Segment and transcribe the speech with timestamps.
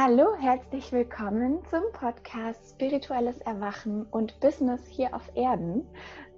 [0.00, 5.84] Hallo, herzlich willkommen zum Podcast Spirituelles Erwachen und Business hier auf Erden.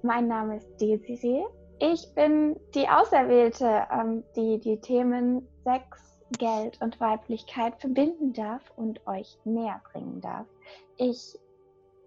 [0.02, 1.44] Mein Name ist Desiree.
[1.78, 9.06] Ich bin die Auserwählte, ähm, die die Themen Sex, Geld und Weiblichkeit verbinden darf und
[9.06, 10.46] euch näher bringen darf.
[10.96, 11.38] Ich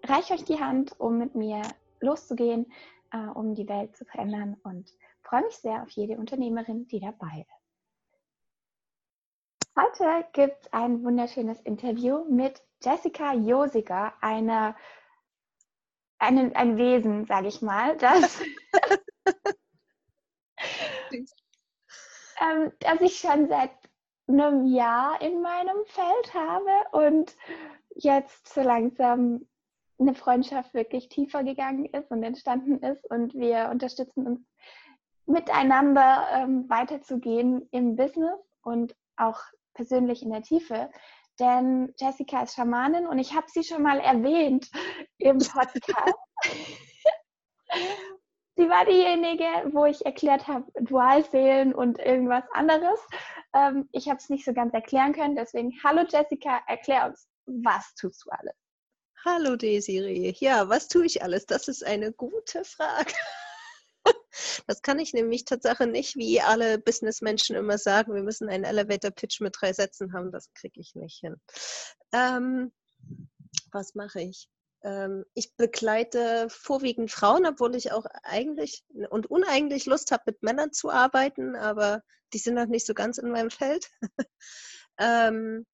[0.02, 1.62] reiche euch die Hand, um mit mir
[2.00, 2.66] loszugehen,
[3.12, 4.92] äh, um die Welt zu verändern und
[5.22, 7.53] freue mich sehr auf jede Unternehmerin, die dabei ist.
[9.76, 14.76] Heute gibt es ein wunderschönes Interview mit Jessica Josiger, eine,
[16.20, 18.40] eine, ein Wesen, sage ich mal, das,
[21.10, 21.26] ähm,
[22.78, 23.72] das ich schon seit
[24.28, 27.34] einem Jahr in meinem Feld habe und
[27.96, 29.48] jetzt so langsam
[29.98, 34.40] eine Freundschaft wirklich tiefer gegangen ist und entstanden ist und wir unterstützen uns
[35.26, 39.42] miteinander ähm, weiterzugehen im Business und auch
[39.74, 40.90] persönlich in der Tiefe.
[41.40, 44.70] Denn Jessica ist Schamanin und ich habe sie schon mal erwähnt
[45.18, 46.18] im Podcast.
[48.56, 53.00] sie war diejenige, wo ich erklärt habe, Dualseelen und irgendwas anderes.
[53.52, 55.34] Ähm, ich habe es nicht so ganz erklären können.
[55.34, 58.54] Deswegen, hallo Jessica, erklär uns, was tust du alles?
[59.24, 60.34] Hallo Desiree.
[60.38, 61.46] Ja, was tue ich alles?
[61.46, 63.12] Das ist eine gute Frage.
[64.66, 69.40] Das kann ich nämlich tatsächlich nicht, wie alle Businessmenschen immer sagen, wir müssen einen Elevator-Pitch
[69.40, 70.32] mit drei Sätzen haben.
[70.32, 71.36] Das kriege ich nicht hin.
[72.12, 72.72] Ähm,
[73.72, 74.48] was mache ich?
[74.82, 80.72] Ähm, ich begleite vorwiegend Frauen, obwohl ich auch eigentlich und uneigentlich Lust habe, mit Männern
[80.72, 83.90] zu arbeiten, aber die sind noch nicht so ganz in meinem Feld.
[84.98, 85.66] ähm,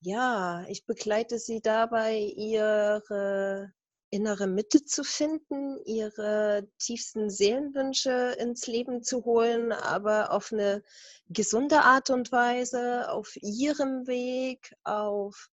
[0.00, 3.72] ja, ich begleite sie dabei, ihre
[4.14, 10.84] innere Mitte zu finden, ihre tiefsten Seelenwünsche ins Leben zu holen, aber auf eine
[11.28, 15.50] gesunde Art und Weise, auf ihrem Weg, auf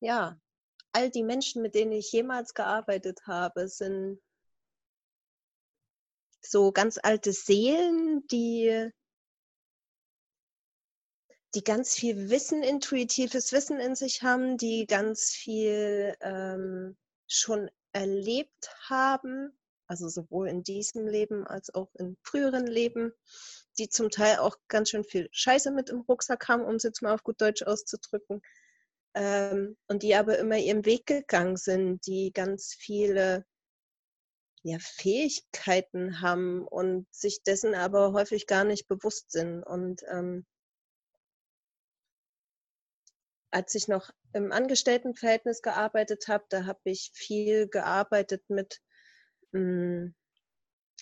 [0.00, 0.38] ja,
[0.92, 4.20] all die Menschen, mit denen ich jemals gearbeitet habe, sind
[6.42, 8.90] so ganz alte Seelen, die
[11.54, 16.96] die ganz viel Wissen, intuitives Wissen in sich haben, die ganz viel ähm,
[17.34, 19.52] schon erlebt haben,
[19.86, 23.12] also sowohl in diesem Leben als auch in früheren Leben,
[23.78, 27.02] die zum Teil auch ganz schön viel Scheiße mit im Rucksack haben, um es jetzt
[27.02, 28.42] mal auf gut Deutsch auszudrücken,
[29.14, 33.44] ähm, und die aber immer ihren Weg gegangen sind, die ganz viele
[34.62, 39.62] ja, Fähigkeiten haben und sich dessen aber häufig gar nicht bewusst sind.
[39.62, 40.46] Und ähm,
[43.52, 48.80] als ich noch im Angestelltenverhältnis gearbeitet habe, da habe ich viel gearbeitet mit,
[49.52, 50.14] hm,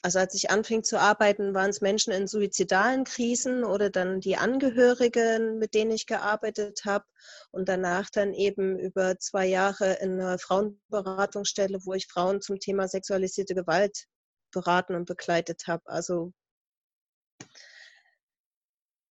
[0.03, 4.37] also als ich anfing zu arbeiten, waren es Menschen in suizidalen Krisen oder dann die
[4.37, 7.05] Angehörigen, mit denen ich gearbeitet habe
[7.53, 12.89] und danach dann eben über zwei Jahre in einer Frauenberatungsstelle, wo ich Frauen zum Thema
[12.89, 14.07] sexualisierte Gewalt
[14.53, 15.83] beraten und begleitet habe.
[15.87, 16.33] Also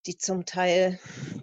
[0.06, 0.98] die zum Teil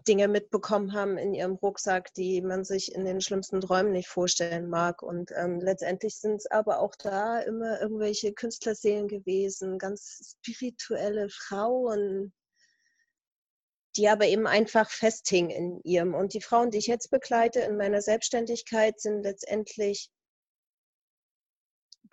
[0.08, 4.70] Dinge mitbekommen haben in ihrem Rucksack, die man sich in den schlimmsten Träumen nicht vorstellen
[4.70, 5.04] mag.
[5.04, 12.34] Und ähm, letztendlich sind es aber auch da immer irgendwelche Künstlerseelen gewesen, ganz spirituelle Frauen,
[13.96, 16.16] die aber eben einfach festhingen in ihrem.
[16.16, 20.10] Und die Frauen, die ich jetzt begleite in meiner Selbstständigkeit, sind letztendlich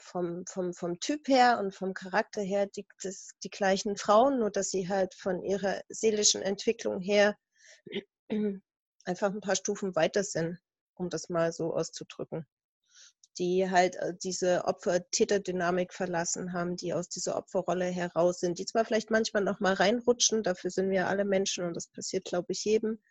[0.05, 4.51] vom, vom, vom Typ her und vom Charakter her die, das, die gleichen Frauen, nur
[4.51, 7.37] dass sie halt von ihrer seelischen Entwicklung her
[9.05, 10.59] einfach ein paar Stufen weiter sind,
[10.95, 12.47] um das mal so auszudrücken.
[13.39, 18.85] Die halt äh, diese Opfer-Täter-Dynamik verlassen haben, die aus dieser Opferrolle heraus sind, die zwar
[18.85, 22.65] vielleicht manchmal noch mal reinrutschen, dafür sind wir alle Menschen und das passiert, glaube ich,
[22.65, 23.03] jedem,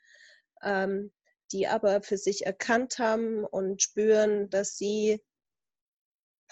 [0.62, 1.12] ähm,
[1.52, 5.22] die aber für sich erkannt haben und spüren, dass sie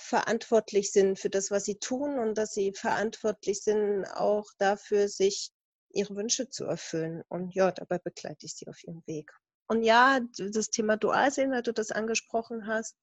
[0.02, 5.52] verantwortlich sind für das, was sie tun und dass sie verantwortlich sind auch dafür, sich
[5.94, 7.24] ihre Wünsche zu erfüllen.
[7.30, 9.32] Und ja, dabei begleite ich sie auf ihrem Weg.
[9.68, 12.98] Und ja, das Thema Dualsehen, weil du das angesprochen hast,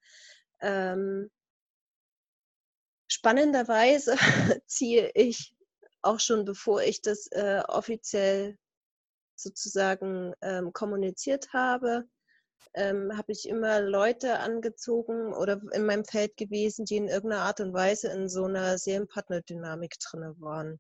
[0.61, 1.31] ähm,
[3.11, 4.17] spannenderweise
[4.67, 5.55] ziehe ich
[6.03, 8.59] auch schon, bevor ich das äh, offiziell
[9.35, 12.09] sozusagen ähm, kommuniziert habe,
[12.75, 17.61] ähm, habe ich immer Leute angezogen oder in meinem Feld gewesen, die in irgendeiner Art
[17.61, 20.79] und Weise in so einer Seelenpartnerdynamik drin waren.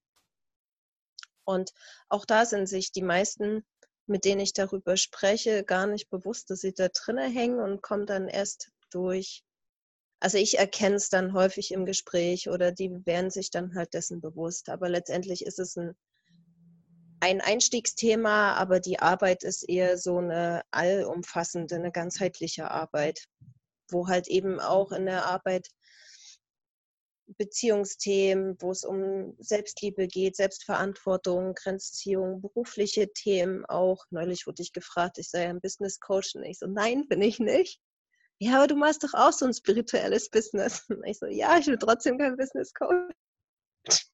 [1.44, 1.72] Und
[2.08, 3.64] auch da sind sich die meisten,
[4.06, 8.06] mit denen ich darüber spreche, gar nicht bewusst, dass sie da drinnen hängen und kommen
[8.06, 9.42] dann erst durch.
[10.20, 14.20] Also ich erkenne es dann häufig im Gespräch oder die werden sich dann halt dessen
[14.20, 14.68] bewusst.
[14.68, 15.96] Aber letztendlich ist es ein
[17.20, 23.26] ein Einstiegsthema, aber die Arbeit ist eher so eine allumfassende, eine ganzheitliche Arbeit,
[23.90, 25.68] wo halt eben auch in der Arbeit
[27.36, 34.04] Beziehungsthemen, wo es um Selbstliebe geht, Selbstverantwortung, Grenzziehung, berufliche Themen auch.
[34.10, 37.38] Neulich wurde ich gefragt, ich sei ein Business Coach und ich so, nein, bin ich
[37.38, 37.80] nicht.
[38.40, 40.86] Ja, aber du machst doch auch so ein spirituelles Business.
[40.88, 43.14] Und ich so, ja, ich bin trotzdem kein Business Coach.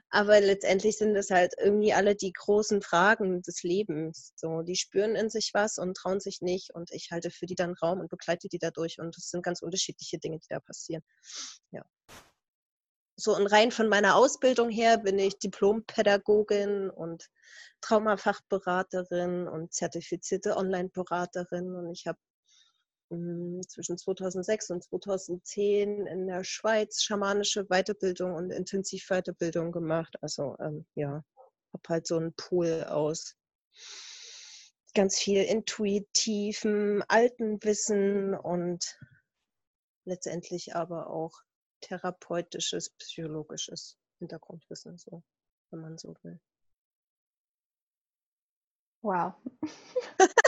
[0.09, 4.33] Aber letztendlich sind es halt irgendwie alle die großen Fragen des Lebens.
[4.35, 6.73] So, die spüren in sich was und trauen sich nicht.
[6.73, 8.99] Und ich halte für die dann Raum und begleite die dadurch.
[8.99, 11.03] Und es sind ganz unterschiedliche Dinge, die da passieren.
[11.71, 11.83] Ja.
[13.19, 17.29] So, und rein von meiner Ausbildung her bin ich Diplompädagogin und
[17.81, 21.75] Traumafachberaterin und zertifizierte Online-Beraterin.
[21.75, 22.19] Und ich habe
[23.09, 30.15] zwischen 2006 und 2010 in der Schweiz schamanische Weiterbildung und Intensivweiterbildung gemacht.
[30.21, 31.23] Also ähm, ja,
[31.73, 33.35] habe halt so einen Pool aus
[34.93, 38.97] ganz viel intuitivem, alten Wissen und
[40.05, 41.41] letztendlich aber auch
[41.81, 45.23] therapeutisches, psychologisches Hintergrundwissen, so,
[45.69, 46.39] wenn man so will.
[49.03, 49.33] Wow.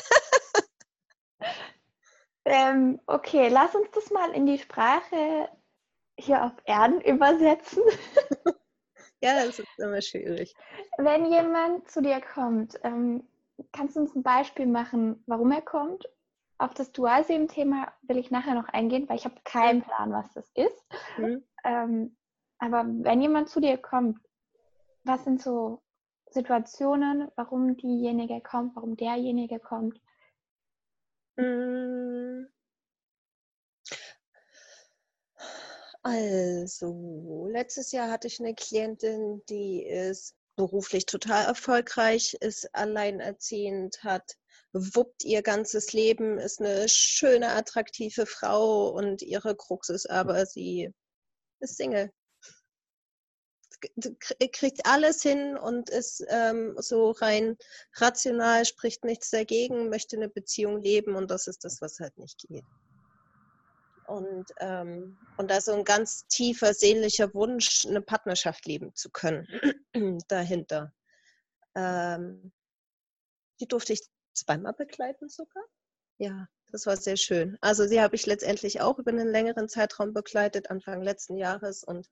[2.50, 5.50] Ähm, okay, lass uns das mal in die Sprache
[6.18, 7.84] hier auf Erden übersetzen.
[9.22, 10.56] ja, das ist immer schwierig.
[10.98, 13.24] Wenn jemand zu dir kommt, ähm,
[13.72, 16.10] kannst du uns ein Beispiel machen, warum er kommt?
[16.58, 20.50] Auf das Dualseelen-Thema will ich nachher noch eingehen, weil ich habe keinen Plan, was das
[20.56, 20.86] ist.
[21.18, 21.44] Mhm.
[21.64, 22.18] Ähm,
[22.58, 24.20] aber wenn jemand zu dir kommt,
[25.04, 25.82] was sind so
[26.32, 30.02] Situationen, warum diejenige kommt, warum derjenige kommt?
[31.40, 32.50] Hm.
[36.04, 44.36] Also, letztes Jahr hatte ich eine Klientin, die ist beruflich total erfolgreich, ist alleinerziehend, hat
[44.74, 50.94] wuppt ihr ganzes Leben, ist eine schöne, attraktive Frau und ihre Krux ist aber, sie
[51.62, 52.12] ist Single
[54.52, 57.58] kriegt alles hin und ist ähm, so rein
[57.96, 62.46] rational, spricht nichts dagegen, möchte eine Beziehung leben und das ist das, was halt nicht
[62.48, 62.66] geht.
[64.08, 69.48] Und, ähm, und da so ein ganz tiefer sehnlicher Wunsch, eine Partnerschaft leben zu können
[70.28, 70.94] dahinter.
[71.76, 72.52] Ähm,
[73.60, 74.02] die durfte ich
[74.34, 75.64] zweimal begleiten sogar.
[76.18, 77.58] Ja, das war sehr schön.
[77.62, 82.08] Also sie habe ich letztendlich auch über einen längeren Zeitraum begleitet, Anfang letzten Jahres und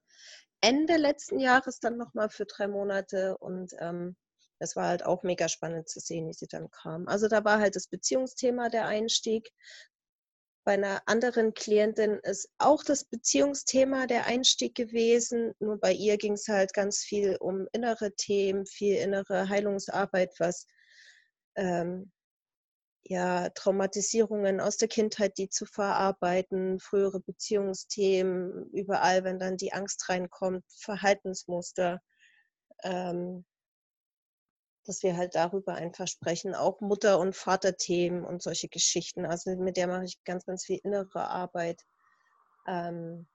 [0.61, 4.15] Ende letzten Jahres dann nochmal für drei Monate und ähm,
[4.59, 7.07] das war halt auch mega spannend zu sehen, wie sie dann kam.
[7.07, 9.51] Also da war halt das Beziehungsthema der Einstieg.
[10.65, 15.53] Bei einer anderen Klientin ist auch das Beziehungsthema der Einstieg gewesen.
[15.59, 20.65] Nur bei ihr ging es halt ganz viel um innere Themen, viel innere Heilungsarbeit, was
[21.55, 22.11] ähm,
[23.09, 30.09] ja, Traumatisierungen aus der Kindheit, die zu verarbeiten, frühere Beziehungsthemen, überall, wenn dann die Angst
[30.09, 32.01] reinkommt, Verhaltensmuster,
[32.83, 33.45] ähm,
[34.85, 39.25] dass wir halt darüber einfach sprechen, auch Mutter- und Vaterthemen und solche Geschichten.
[39.25, 41.81] Also mit der mache ich ganz, ganz viel innere Arbeit.
[42.67, 43.25] Ähm,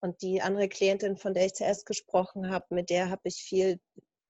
[0.00, 3.80] und die andere Klientin, von der ich zuerst gesprochen habe, mit der habe ich viel,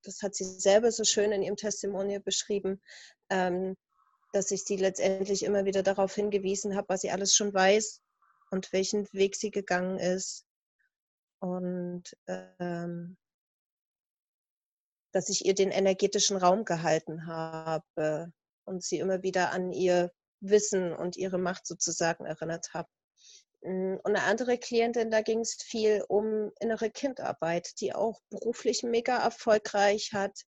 [0.02, 2.80] das hat sie selber so schön in ihrem Testimonial beschrieben,
[3.30, 3.76] ähm,
[4.34, 8.02] dass ich sie letztendlich immer wieder darauf hingewiesen habe, was sie alles schon weiß
[8.50, 10.44] und welchen Weg sie gegangen ist.
[11.38, 13.16] Und ähm,
[15.12, 18.32] dass ich ihr den energetischen Raum gehalten habe
[18.64, 20.10] und sie immer wieder an ihr
[20.40, 22.88] Wissen und ihre Macht sozusagen erinnert habe.
[23.62, 28.82] Hm, und eine andere Klientin, da ging es viel um innere Kindarbeit, die auch beruflich
[28.82, 30.44] mega erfolgreich hat,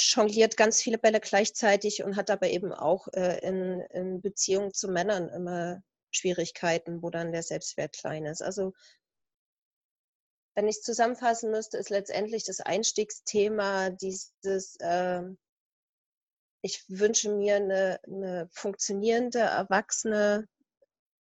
[0.00, 4.88] jongliert ganz viele Bälle gleichzeitig und hat aber eben auch äh, in, in Beziehung zu
[4.88, 8.42] Männern immer Schwierigkeiten, wo dann der Selbstwert klein ist.
[8.42, 8.72] Also
[10.54, 15.22] wenn ich zusammenfassen müsste, ist letztendlich das Einstiegsthema dieses, äh,
[16.62, 20.48] ich wünsche mir eine, eine funktionierende, erwachsene,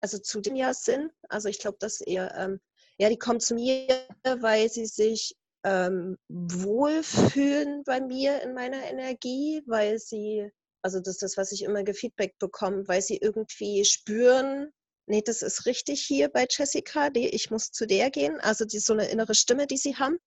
[0.00, 1.10] also zu dem ja Sinn.
[1.28, 2.60] Also ich glaube, dass eher, ähm,
[2.98, 9.62] ja, die kommen zu mir, weil sie sich ähm, wohlfühlen bei mir in meiner Energie,
[9.66, 10.50] weil sie,
[10.82, 14.72] also das ist das, was ich immer gefeedback bekomme, weil sie irgendwie spüren,
[15.06, 18.40] nee, das ist richtig hier bei Jessica, die, ich muss zu der gehen.
[18.40, 20.18] Also die, so eine innere Stimme, die sie haben.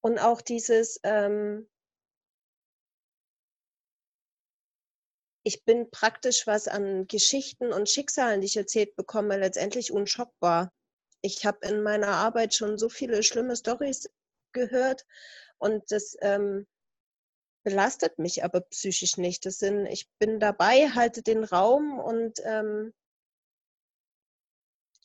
[0.00, 1.68] Und auch dieses, ähm,
[5.42, 10.72] ich bin praktisch, was an Geschichten und Schicksalen, die ich erzählt bekomme, letztendlich unschockbar.
[11.20, 14.08] Ich habe in meiner Arbeit schon so viele schlimme Stories
[14.52, 15.04] gehört
[15.58, 16.66] und das ähm,
[17.64, 19.44] belastet mich aber psychisch nicht.
[19.44, 22.94] Das sind, ich bin dabei, halte den Raum und ähm,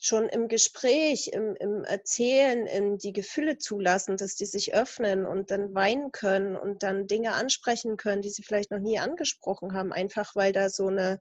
[0.04, 5.50] schon im Gespräch, im, im Erzählen, in die Gefühle zulassen, dass die sich öffnen und
[5.50, 9.92] dann weinen können und dann Dinge ansprechen können, die sie vielleicht noch nie angesprochen haben,
[9.92, 11.20] einfach weil da so eine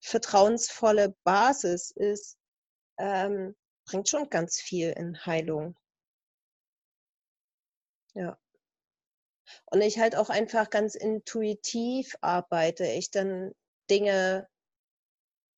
[0.00, 2.36] vertrauensvolle Basis ist,
[2.98, 3.54] ähm,
[3.84, 5.76] bringt schon ganz viel in Heilung.
[8.14, 8.38] Ja.
[9.66, 12.86] Und ich halt auch einfach ganz intuitiv arbeite.
[12.86, 13.52] Ich dann
[13.90, 14.48] Dinge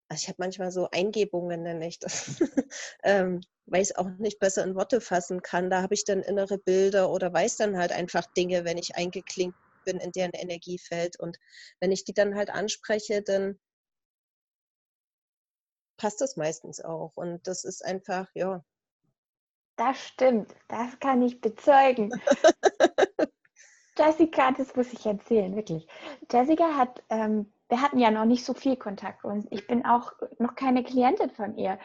[0.08, 2.36] also ich habe manchmal so Eingebungen, nenne ich das,
[3.02, 5.70] ähm, weil ich es auch nicht besser in Worte fassen kann.
[5.70, 9.58] Da habe ich dann innere Bilder oder weiß dann halt einfach Dinge, wenn ich eingeklinkt
[9.84, 11.18] bin in deren Energiefeld.
[11.18, 11.38] Und
[11.80, 13.58] wenn ich die dann halt anspreche, dann
[15.96, 17.12] passt das meistens auch.
[17.16, 18.64] Und das ist einfach, ja.
[19.76, 22.10] Das stimmt, das kann ich bezeugen.
[23.98, 25.86] Jessica, das muss ich erzählen, wirklich.
[26.30, 30.12] Jessica hat ähm, wir hatten ja noch nicht so viel Kontakt und ich bin auch
[30.38, 31.78] noch keine Klientin von ihr.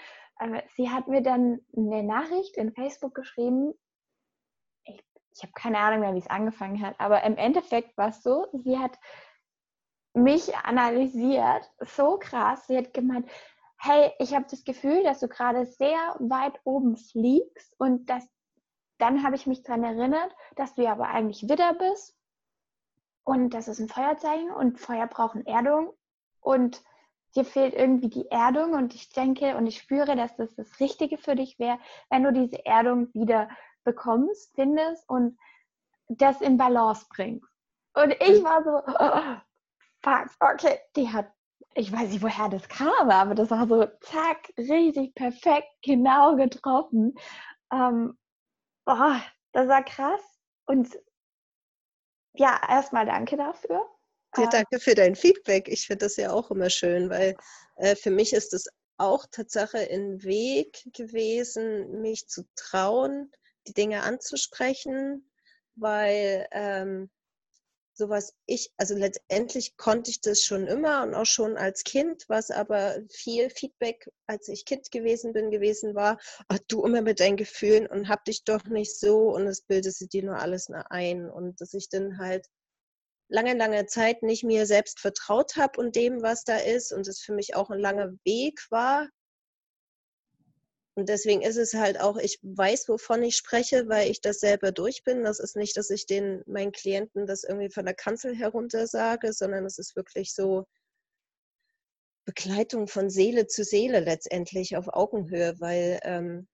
[0.75, 3.73] Sie hat mir dann eine Nachricht in Facebook geschrieben.
[4.83, 5.03] Ich,
[5.33, 8.47] ich habe keine Ahnung mehr, wie es angefangen hat, aber im Endeffekt war es so,
[8.53, 8.97] sie hat
[10.13, 12.67] mich analysiert, so krass.
[12.67, 13.29] Sie hat gemeint,
[13.83, 18.27] hey, ich habe das Gefühl, dass du gerade sehr weit oben fliegst und dass,
[18.99, 22.15] dann habe ich mich daran erinnert, dass du ja aber eigentlich Widder bist
[23.23, 25.93] und das ist ein Feuerzeichen und Feuer brauchen Erdung.
[26.39, 26.83] Und
[27.35, 28.73] dir fehlt irgendwie die Erdung.
[28.73, 32.33] Und ich denke und ich spüre, dass das das Richtige für dich wäre, wenn du
[32.33, 33.49] diese Erdung wieder
[33.83, 35.37] bekommst, findest und
[36.07, 37.47] das in Balance bringst.
[37.93, 39.41] Und ich war so, oh,
[40.01, 41.31] fuck, okay, die hat,
[41.73, 47.15] ich weiß nicht, woher das kam, aber das war so, zack, riesig, perfekt, genau getroffen.
[47.71, 48.17] Ähm,
[48.85, 49.15] oh,
[49.53, 50.21] das war krass.
[50.65, 50.99] Und
[52.33, 53.85] ja, erstmal danke dafür.
[54.37, 55.67] Ja, ähm danke für dein Feedback.
[55.67, 57.35] Ich finde das ja auch immer schön, weil
[57.77, 63.31] äh, für mich ist es auch Tatsache ein Weg gewesen, mich zu trauen,
[63.67, 65.29] die Dinge anzusprechen,
[65.75, 67.09] weil ähm,
[68.01, 72.25] so was ich, also letztendlich konnte ich das schon immer und auch schon als Kind,
[72.29, 76.17] was aber viel Feedback, als ich Kind gewesen bin, gewesen war,
[76.47, 80.11] ach, du immer mit deinen Gefühlen und hab dich doch nicht so und es bildest
[80.11, 81.29] dir nur alles ein.
[81.29, 82.47] Und dass ich dann halt
[83.29, 87.19] lange, lange Zeit nicht mir selbst vertraut habe und dem, was da ist und es
[87.21, 89.09] für mich auch ein langer Weg war,
[90.95, 94.71] und deswegen ist es halt auch, ich weiß, wovon ich spreche, weil ich das selber
[94.73, 95.23] durch bin.
[95.23, 99.31] Das ist nicht, dass ich den meinen Klienten das irgendwie von der Kanzel herunter sage,
[99.31, 100.65] sondern es ist wirklich so
[102.25, 106.47] Begleitung von Seele zu Seele letztendlich auf Augenhöhe, weil ähm,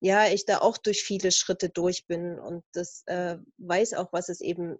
[0.00, 4.28] ja, ich da auch durch viele Schritte durch bin und das äh, weiß auch, was
[4.28, 4.76] es eben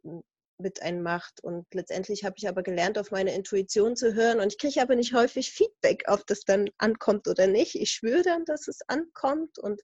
[0.59, 1.43] mit einem macht.
[1.43, 4.41] Und letztendlich habe ich aber gelernt, auf meine Intuition zu hören.
[4.41, 7.75] Und ich kriege aber nicht häufig Feedback, ob das dann ankommt oder nicht.
[7.75, 9.59] Ich schwöre dann, dass es ankommt.
[9.59, 9.81] Und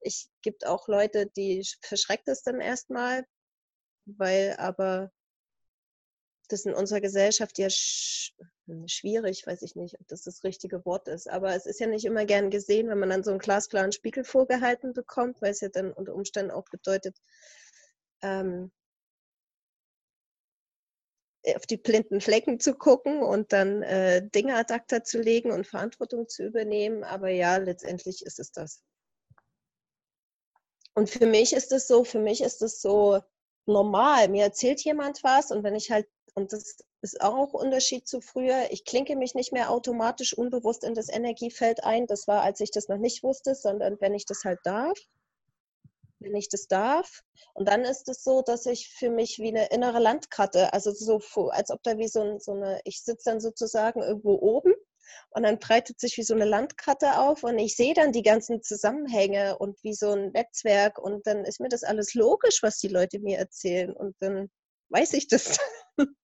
[0.00, 3.24] es gibt auch Leute, die verschreckt es dann erstmal,
[4.06, 5.10] weil aber
[6.48, 8.32] das in unserer Gesellschaft ja sch
[8.86, 12.04] schwierig, weiß ich nicht, ob das das richtige Wort ist, aber es ist ja nicht
[12.04, 15.68] immer gern gesehen, wenn man dann so einen glasklaren Spiegel vorgehalten bekommt, weil es ja
[15.68, 17.16] dann unter Umständen auch bedeutet,
[18.22, 18.72] ähm,
[21.54, 25.66] auf die blinden Flecken zu gucken und dann äh, Dinge ad acta zu legen und
[25.66, 27.04] Verantwortung zu übernehmen.
[27.04, 28.82] Aber ja, letztendlich ist es das.
[30.94, 33.20] Und für mich ist es so, für mich ist es so
[33.66, 34.28] normal.
[34.28, 38.68] Mir erzählt jemand was und wenn ich halt, und das ist auch Unterschied zu früher.
[38.70, 42.06] Ich klinke mich nicht mehr automatisch unbewusst in das Energiefeld ein.
[42.06, 44.98] Das war, als ich das noch nicht wusste, sondern wenn ich das halt darf.
[46.18, 47.22] Wenn ich das darf.
[47.54, 51.20] Und dann ist es so, dass ich für mich wie eine innere Landkarte, also so,
[51.50, 54.72] als ob da wie so, so eine, ich sitze dann sozusagen irgendwo oben
[55.30, 58.62] und dann breitet sich wie so eine Landkarte auf und ich sehe dann die ganzen
[58.62, 62.88] Zusammenhänge und wie so ein Netzwerk und dann ist mir das alles logisch, was die
[62.88, 64.50] Leute mir erzählen und dann
[64.90, 65.58] weiß ich das.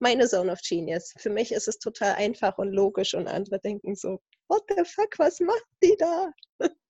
[0.00, 1.12] Meine Zone of Genius.
[1.18, 5.18] Für mich ist es total einfach und logisch und andere denken so, what the fuck,
[5.18, 6.30] was macht die da?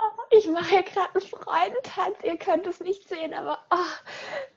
[0.00, 2.16] Oh, ich mache hier gerade einen Freudentanz.
[2.22, 4.10] Ihr könnt es nicht sehen, aber oh,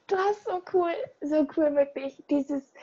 [0.08, 2.74] du hast so cool, so cool wirklich dieses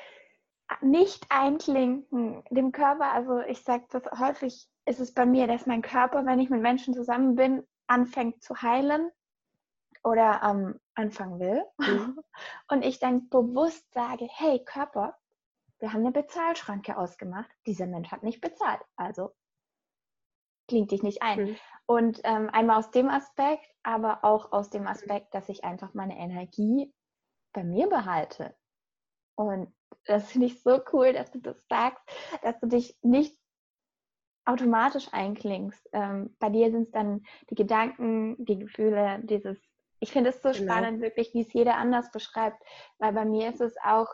[0.81, 3.13] nicht einklinken dem Körper.
[3.13, 6.63] Also ich sage das häufig, ist es bei mir, dass mein Körper, wenn ich mit
[6.63, 9.11] Menschen zusammen bin, anfängt zu heilen
[10.03, 11.65] oder ähm, anfangen will.
[11.79, 12.21] Mhm.
[12.69, 15.17] Und ich dann bewusst sage, hey Körper,
[15.79, 17.51] wir haben eine Bezahlschranke ausgemacht.
[17.67, 18.81] Dieser Mensch hat nicht bezahlt.
[18.97, 19.33] Also
[20.69, 21.41] klingt dich nicht ein.
[21.41, 21.57] Mhm.
[21.87, 26.19] Und ähm, einmal aus dem Aspekt, aber auch aus dem Aspekt, dass ich einfach meine
[26.19, 26.93] Energie
[27.53, 28.55] bei mir behalte.
[29.35, 29.73] Und
[30.05, 32.05] das finde ich so cool, dass du das sagst,
[32.43, 33.39] dass du dich nicht
[34.45, 35.89] automatisch einklingst.
[35.93, 39.59] Ähm, bei dir sind es dann die Gedanken, die Gefühle, dieses
[40.01, 40.73] ich finde es so genau.
[40.73, 42.63] spannend, wirklich, wie es jeder anders beschreibt.
[42.99, 44.09] Weil bei mir ist es auch,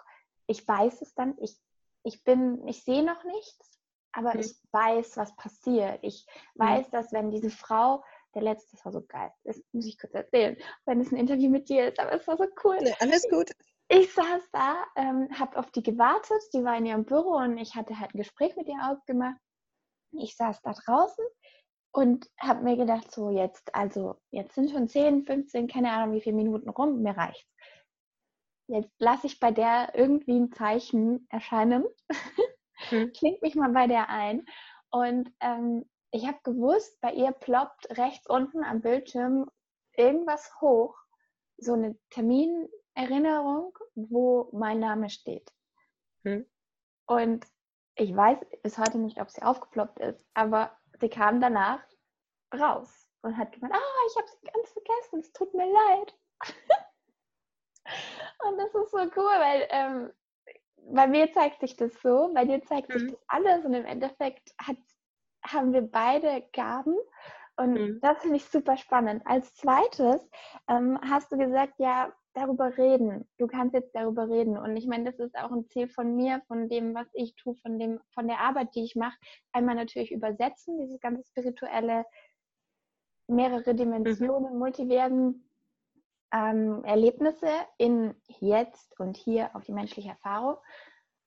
[0.47, 1.57] ich weiß es dann, ich,
[2.05, 3.79] ich bin, ich sehe noch nichts,
[4.15, 4.41] aber mhm.
[4.41, 5.99] ich weiß, was passiert.
[6.03, 6.65] Ich mhm.
[6.65, 8.05] weiß, dass wenn diese Frau,
[8.35, 10.57] der letzte, das war so geil, das muss ich kurz erzählen,
[10.87, 12.79] wenn es ein Interview mit dir ist, aber es war so cool.
[12.81, 13.51] Nee, alles gut.
[13.89, 17.75] Ich saß da, ähm, habe auf die gewartet, die war in ihrem Büro und ich
[17.75, 19.37] hatte halt ein Gespräch mit ihr ausgemacht.
[20.13, 21.25] Ich saß da draußen
[21.93, 26.21] und habe mir gedacht, so jetzt, also jetzt sind schon 10, 15, keine Ahnung wie
[26.21, 27.53] viele Minuten rum, mir reicht's.
[28.67, 31.85] Jetzt lasse ich bei der irgendwie ein Zeichen erscheinen,
[32.89, 33.13] hm.
[33.13, 34.45] klingt mich mal bei der ein.
[34.91, 39.51] Und ähm, ich habe gewusst, bei ihr ploppt rechts unten am Bildschirm
[39.97, 40.97] irgendwas hoch,
[41.57, 45.51] so eine Terminerinnerung, wo mein Name steht.
[46.25, 46.47] Hm.
[47.07, 47.47] Und
[47.97, 51.81] ich weiß bis heute nicht, ob sie aufgeploppt ist, aber sie kam danach
[52.53, 56.15] raus und hat gemeint, ah, ich habe sie ganz vergessen, es tut mir leid.
[58.47, 60.13] und das ist so cool, weil ähm,
[60.93, 62.99] bei mir zeigt sich das so, bei dir zeigt mhm.
[62.99, 64.77] sich das alles und im Endeffekt hat,
[65.45, 66.97] haben wir beide Gaben
[67.57, 67.99] und mhm.
[68.01, 69.23] das finde ich super spannend.
[69.27, 70.29] Als zweites
[70.69, 73.29] ähm, hast du gesagt, ja, darüber reden.
[73.39, 74.59] Du kannst jetzt darüber reden.
[74.59, 77.55] Und ich meine, das ist auch ein Ziel von mir, von dem, was ich tue,
[77.57, 79.17] von dem, von der Arbeit, die ich mache.
[79.53, 82.05] Einmal natürlich übersetzen, dieses ganze spirituelle,
[83.29, 83.77] mehrere mhm.
[83.77, 84.59] Dimensionen, mhm.
[84.59, 85.49] Multiversen,
[86.35, 90.57] ähm, Erlebnisse in jetzt und hier auf die menschliche Erfahrung.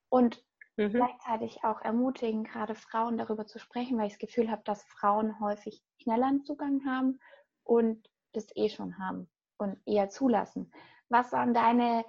[0.10, 0.44] Und
[0.76, 0.92] mhm.
[0.92, 5.40] gleichzeitig auch ermutigen, gerade Frauen darüber zu sprechen, weil ich das Gefühl habe, dass Frauen
[5.40, 7.20] häufig schneller einen Zugang haben
[7.64, 10.72] und das eh schon haben und eher zulassen.
[11.10, 12.06] Was waren deine,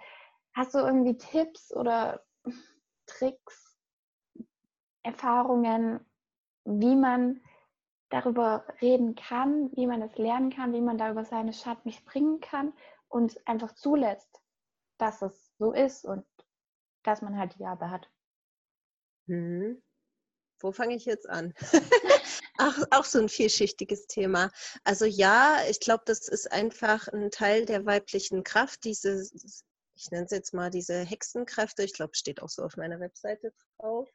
[0.54, 2.24] hast du irgendwie Tipps oder
[3.06, 3.78] Tricks,
[5.04, 6.04] Erfahrungen,
[6.64, 7.40] wie man
[8.10, 12.72] darüber reden kann, wie man es lernen kann, wie man darüber seine Schatten springen kann
[13.08, 14.40] und einfach zulässt,
[14.98, 16.24] dass es so ist und
[17.02, 18.10] dass man halt die Gabe hat.
[19.26, 19.82] Mhm.
[20.60, 21.54] Wo fange ich jetzt an?
[22.58, 24.50] Ach, auch so ein vielschichtiges Thema.
[24.82, 29.22] Also ja, ich glaube, das ist einfach ein Teil der weiblichen Kraft, diese,
[29.94, 31.84] ich nenne es jetzt mal diese Hexenkräfte.
[31.84, 34.08] Ich glaube, steht auch so auf meiner Webseite drauf.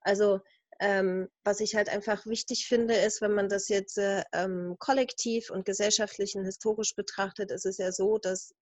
[0.00, 0.40] Also
[0.82, 5.48] ähm, was ich halt einfach wichtig finde, ist, wenn man das jetzt äh, ähm, kollektiv
[5.48, 8.52] und gesellschaftlich und historisch betrachtet, ist es ja so, dass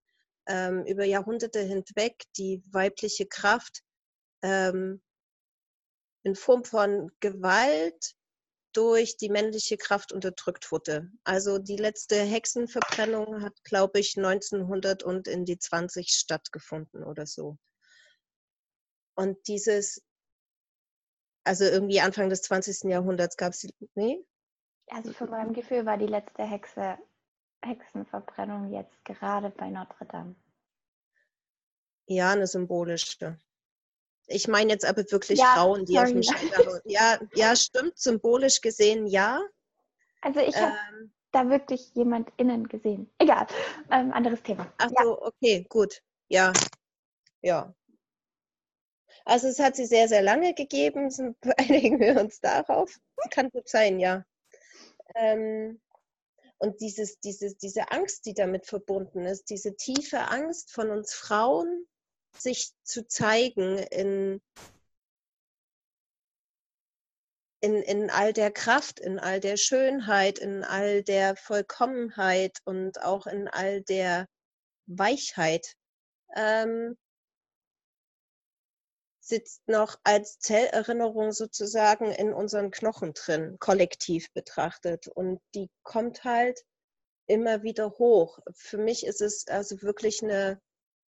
[0.47, 3.81] ähm, über Jahrhunderte hinweg die weibliche Kraft
[4.43, 5.01] ähm,
[6.23, 8.15] in Form von Gewalt
[8.75, 11.11] durch die männliche Kraft unterdrückt wurde.
[11.25, 17.57] Also die letzte Hexenverbrennung hat, glaube ich, 1900 und in die 20 stattgefunden oder so.
[19.17, 20.03] Und dieses,
[21.45, 22.91] also irgendwie Anfang des 20.
[22.91, 24.25] Jahrhunderts gab es, nee?
[24.89, 26.99] Also von meinem Gefühl war die letzte Hexe,
[27.63, 30.35] Hexenverbrennung jetzt gerade bei Notre Dame.
[32.07, 33.39] Ja, eine symbolische.
[34.27, 36.07] Ich meine jetzt aber wirklich ja, Frauen, die sorry.
[36.07, 36.81] auf dem Scheiterhaufen.
[36.85, 39.41] Ja, ja, stimmt, symbolisch gesehen ja.
[40.21, 43.11] Also ich habe ähm, da wirklich jemand innen gesehen.
[43.19, 43.47] Egal,
[43.91, 44.73] ähm, anderes Thema.
[44.79, 45.27] Ach so, ja.
[45.27, 46.03] okay, gut.
[46.29, 46.53] Ja,
[47.43, 47.75] ja.
[49.31, 51.09] Also es hat sie sehr, sehr lange gegeben.
[51.57, 52.99] Einigen wir uns darauf.
[53.31, 54.25] Kann gut sein, ja.
[55.15, 55.81] Ähm,
[56.59, 61.87] und dieses, dieses, diese Angst, die damit verbunden ist, diese tiefe Angst von uns Frauen,
[62.37, 64.43] sich zu zeigen in,
[67.61, 73.29] in, in all der Kraft, in all der Schönheit, in all der Vollkommenheit und auch
[73.29, 74.27] in all der
[74.87, 75.77] Weichheit.
[76.35, 76.97] Ähm,
[79.31, 85.09] sitzt noch als Zellerinnerung sozusagen in unseren Knochen drin, kollektiv betrachtet.
[85.09, 86.61] Und die kommt halt
[87.27, 88.41] immer wieder hoch.
[88.55, 90.61] Für mich ist es also wirklich eine,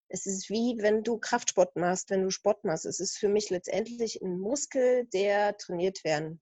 [0.08, 2.86] es ist wie wenn du Kraftsport machst, wenn du Sport machst.
[2.86, 6.40] Es ist für mich letztendlich ein Muskel, der trainiert werden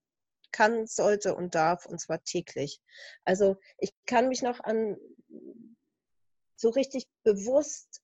[0.52, 2.82] kann, sollte und darf, und zwar täglich.
[3.24, 4.98] Also ich kann mich noch an
[6.56, 8.02] so richtig bewusst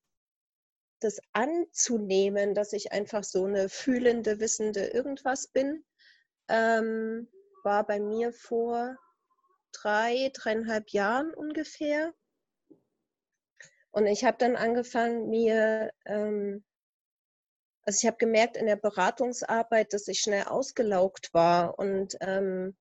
[1.05, 5.85] das anzunehmen, dass ich einfach so eine fühlende, wissende irgendwas bin,
[6.49, 7.29] ähm,
[7.63, 8.97] war bei mir vor
[9.71, 12.13] drei, dreieinhalb Jahren ungefähr.
[13.91, 16.65] Und ich habe dann angefangen, mir, ähm,
[17.83, 22.75] also ich habe gemerkt in der Beratungsarbeit, dass ich schnell ausgelaugt war und ähm,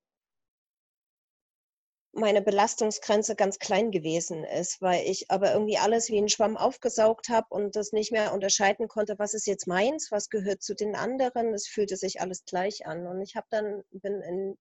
[2.14, 7.28] meine Belastungsgrenze ganz klein gewesen ist, weil ich aber irgendwie alles wie ein Schwamm aufgesaugt
[7.28, 10.94] habe und das nicht mehr unterscheiden konnte, was ist jetzt meins, was gehört zu den
[10.94, 11.52] anderen.
[11.52, 13.06] Es fühlte sich alles gleich an.
[13.06, 14.58] Und ich habe dann, bin in,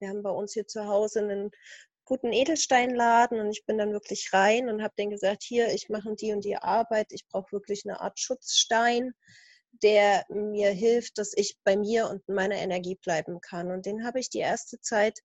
[0.00, 1.50] wir haben bei uns hier zu Hause einen
[2.04, 6.14] guten Edelsteinladen und ich bin dann wirklich rein und habe denen gesagt, hier, ich mache
[6.14, 9.12] die und die Arbeit, ich brauche wirklich eine Art Schutzstein,
[9.82, 13.70] der mir hilft, dass ich bei mir und meiner Energie bleiben kann.
[13.70, 15.20] Und den habe ich die erste Zeit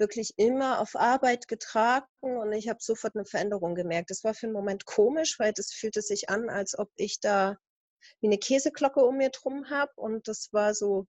[0.00, 4.10] wirklich immer auf Arbeit getragen und ich habe sofort eine Veränderung gemerkt.
[4.10, 7.56] Das war für einen Moment komisch, weil das fühlte sich an, als ob ich da
[8.20, 11.06] wie eine Käseglocke um mir drum habe und das war so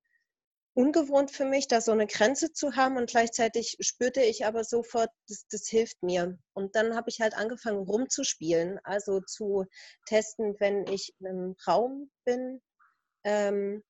[0.73, 5.09] ungewohnt für mich, da so eine Grenze zu haben und gleichzeitig spürte ich aber sofort,
[5.27, 6.37] das, das hilft mir.
[6.53, 9.65] Und dann habe ich halt angefangen rumzuspielen, also zu
[10.05, 12.61] testen, wenn ich in einem Raum bin,
[13.25, 13.83] ähm,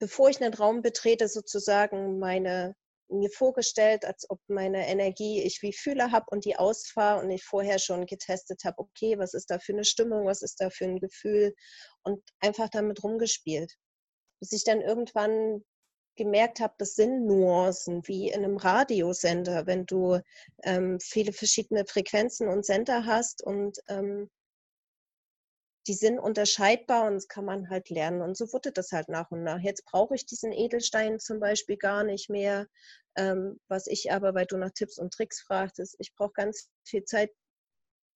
[0.00, 2.74] bevor ich einen Raum betrete, sozusagen meine
[3.08, 7.44] mir vorgestellt, als ob meine Energie ich wie Fühler habe und die ausfahre und ich
[7.44, 10.84] vorher schon getestet habe, okay, was ist da für eine Stimmung, was ist da für
[10.84, 11.54] ein Gefühl
[12.02, 13.72] und einfach damit rumgespielt.
[14.40, 15.62] Bis ich dann irgendwann
[16.16, 20.18] gemerkt habe, das sind Nuancen wie in einem Radiosender, wenn du
[20.64, 24.30] ähm, viele verschiedene Frequenzen und Sender hast und ähm,
[25.86, 28.22] die sind unterscheidbar und das kann man halt lernen.
[28.22, 29.60] Und so wurde das halt nach und nach.
[29.60, 32.66] Jetzt brauche ich diesen Edelstein zum Beispiel gar nicht mehr.
[33.16, 37.04] Ähm, was ich aber, weil du nach Tipps und Tricks fragtest, ich brauche ganz viel
[37.04, 37.32] Zeit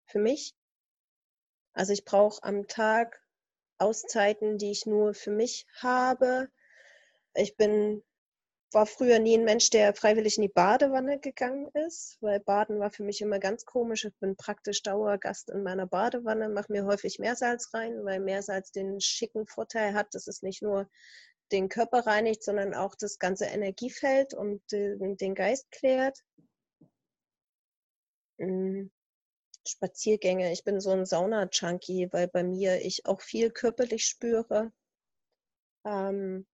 [0.07, 0.55] für mich.
[1.73, 3.23] Also ich brauche am Tag
[3.79, 6.49] Auszeiten, die ich nur für mich habe.
[7.35, 8.03] Ich bin
[8.73, 12.91] war früher nie ein Mensch, der freiwillig in die Badewanne gegangen ist, weil Baden war
[12.91, 14.05] für mich immer ganz komisch.
[14.05, 19.01] Ich bin praktisch Dauergast in meiner Badewanne, mache mir häufig Meersalz rein, weil Meersalz den
[19.01, 20.89] schicken Vorteil hat, dass es nicht nur
[21.53, 26.23] den Körper reinigt, sondern auch das ganze Energiefeld und den Geist klärt.
[28.39, 28.91] Hm,
[29.67, 30.53] Spaziergänge.
[30.53, 34.73] Ich bin so ein Sauna-Junkie, weil bei mir ich auch viel körperlich spüre.
[35.85, 36.47] Ähm,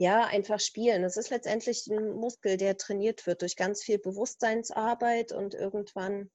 [0.00, 1.04] ja, einfach spielen.
[1.04, 6.30] Es ist letztendlich ein Muskel, der trainiert wird durch ganz viel Bewusstseinsarbeit und irgendwann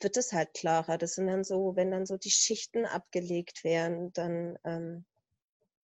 [0.00, 0.96] wird es halt klarer.
[0.96, 5.04] Das sind dann so, wenn dann so die Schichten abgelegt werden, dann ähm,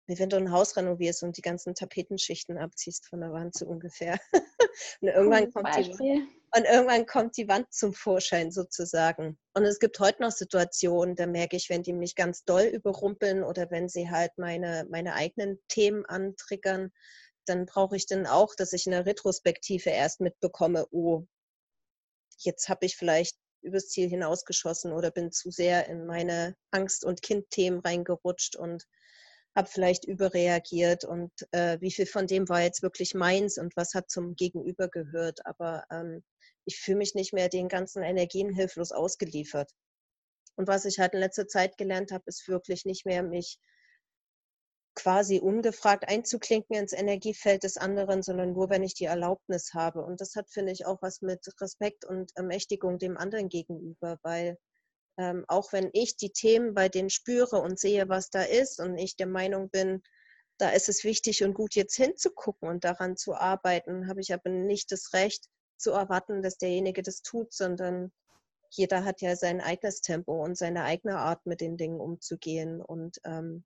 [0.08, 3.66] wie wenn du ein Haus renovierst und die ganzen Tapetenschichten abziehst von der Wand so
[3.66, 4.18] ungefähr.
[5.02, 9.38] und, irgendwann kommt die, und irgendwann kommt die Wand zum Vorschein sozusagen.
[9.54, 13.44] Und es gibt heute noch Situationen, da merke ich, wenn die mich ganz doll überrumpeln
[13.44, 16.92] oder wenn sie halt meine, meine eigenen Themen antriggern,
[17.46, 21.26] dann brauche ich dann auch, dass ich in der Retrospektive erst mitbekomme, oh,
[22.38, 27.22] jetzt habe ich vielleicht übers Ziel hinausgeschossen oder bin zu sehr in meine Angst- und
[27.22, 28.86] Kindthemen reingerutscht und
[29.58, 33.96] habe vielleicht überreagiert und äh, wie viel von dem war jetzt wirklich meins und was
[33.96, 35.46] hat zum Gegenüber gehört.
[35.48, 36.24] Aber ähm,
[36.66, 39.72] ich fühle mich nicht mehr den ganzen Energien hilflos ausgeliefert.
[40.58, 43.60] Und was ich halt in letzter Zeit gelernt habe, ist wirklich nicht mehr mich
[44.94, 50.04] quasi ungefragt einzuklinken ins Energiefeld des anderen, sondern nur, wenn ich die Erlaubnis habe.
[50.04, 54.58] Und das hat, finde ich, auch was mit Respekt und Ermächtigung dem anderen gegenüber, weil
[55.18, 58.98] ähm, auch wenn ich die Themen bei denen spüre und sehe, was da ist und
[58.98, 60.04] ich der Meinung bin,
[60.58, 64.50] da ist es wichtig und gut, jetzt hinzugucken und daran zu arbeiten, habe ich aber
[64.50, 68.12] nicht das Recht zu erwarten, dass derjenige das tut, sondern
[68.70, 72.82] jeder hat ja sein eigenes Tempo und seine eigene Art, mit den Dingen umzugehen.
[72.82, 73.64] Und ähm,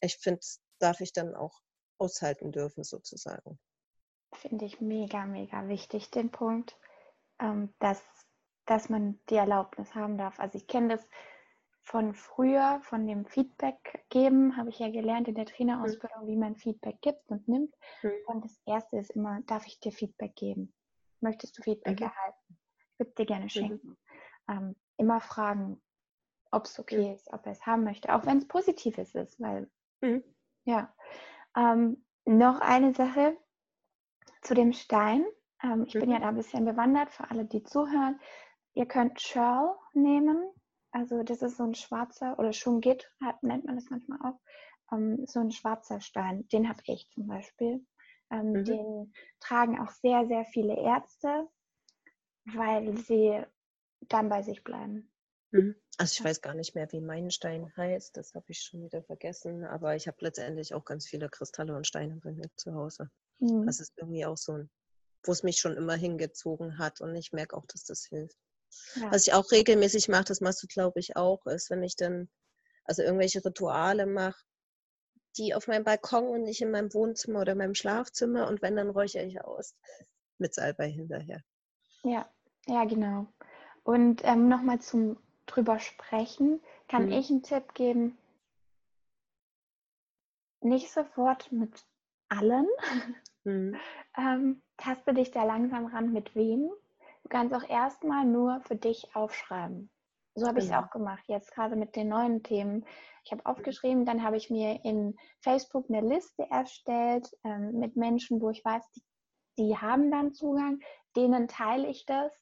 [0.00, 0.40] ich finde,
[0.78, 1.60] darf ich dann auch
[1.98, 3.58] aushalten dürfen, sozusagen.
[4.34, 6.76] Finde ich mega, mega wichtig, den Punkt,
[7.40, 8.00] ähm, dass
[8.68, 10.38] dass man die Erlaubnis haben darf.
[10.38, 11.08] Also ich kenne das
[11.82, 16.54] von früher, von dem Feedback geben, habe ich ja gelernt in der Trainerausbildung, wie man
[16.54, 17.74] Feedback gibt und nimmt.
[18.02, 18.10] Mhm.
[18.26, 20.74] Und das erste ist immer, darf ich dir Feedback geben?
[21.20, 22.06] Möchtest du Feedback mhm.
[22.06, 22.58] erhalten?
[22.92, 23.48] Ich würde dir gerne mhm.
[23.48, 23.88] schenken.
[23.88, 23.96] Mhm.
[24.50, 25.80] Ähm, immer fragen,
[26.50, 29.70] ob es okay ist, ob er es haben möchte, auch wenn es positives ist, weil
[30.02, 30.22] mhm.
[30.64, 30.94] ja.
[31.56, 33.34] Ähm, noch eine Sache
[34.42, 35.24] zu dem Stein.
[35.62, 38.20] Ähm, ich bin ja da ein bisschen bewandert für alle, die zuhören.
[38.78, 40.52] Ihr könnt Churl nehmen.
[40.92, 43.10] Also das ist so ein schwarzer oder Shungit
[43.42, 44.40] nennt man das manchmal auch.
[44.92, 46.46] Ähm, so ein schwarzer Stein.
[46.52, 47.84] Den habe ich zum Beispiel.
[48.30, 48.64] Ähm, mhm.
[48.64, 51.48] Den tragen auch sehr, sehr viele Ärzte,
[52.44, 53.42] weil sie
[54.02, 55.10] dann bei sich bleiben.
[55.50, 55.74] Mhm.
[55.96, 58.16] Also ich weiß gar nicht mehr, wie mein Stein heißt.
[58.16, 59.64] Das habe ich schon wieder vergessen.
[59.64, 63.10] Aber ich habe letztendlich auch ganz viele Kristalle und Steine bei mir zu Hause.
[63.40, 63.66] Mhm.
[63.66, 64.70] Das ist irgendwie auch so ein,
[65.24, 67.00] wo es mich schon immer hingezogen hat.
[67.00, 68.38] Und ich merke auch, dass das hilft.
[68.96, 69.12] Ja.
[69.12, 72.28] Was ich auch regelmäßig mache, das machst du, glaube ich, auch, ist, wenn ich dann
[72.84, 74.42] also irgendwelche Rituale mache,
[75.36, 78.48] die auf meinem Balkon und nicht in meinem Wohnzimmer oder meinem Schlafzimmer.
[78.48, 79.74] Und wenn, dann räuchere ich aus.
[80.38, 81.42] Mit Salbei hinterher.
[82.02, 82.28] Ja,
[82.66, 83.26] ja, genau.
[83.82, 87.12] Und ähm, nochmal zum drüber sprechen, kann mhm.
[87.12, 88.18] ich einen Tipp geben.
[90.60, 91.72] Nicht sofort mit
[92.28, 92.66] allen.
[93.44, 93.76] Mhm.
[94.16, 96.70] ähm, taste dich da langsam ran, mit wem.
[97.28, 99.90] Du kannst auch erstmal nur für dich aufschreiben.
[100.34, 100.64] So habe genau.
[100.64, 102.86] ich es auch gemacht, jetzt gerade mit den neuen Themen.
[103.24, 108.40] Ich habe aufgeschrieben, dann habe ich mir in Facebook eine Liste erstellt ähm, mit Menschen,
[108.40, 109.02] wo ich weiß, die,
[109.58, 110.80] die haben dann Zugang,
[111.16, 112.32] denen teile ich das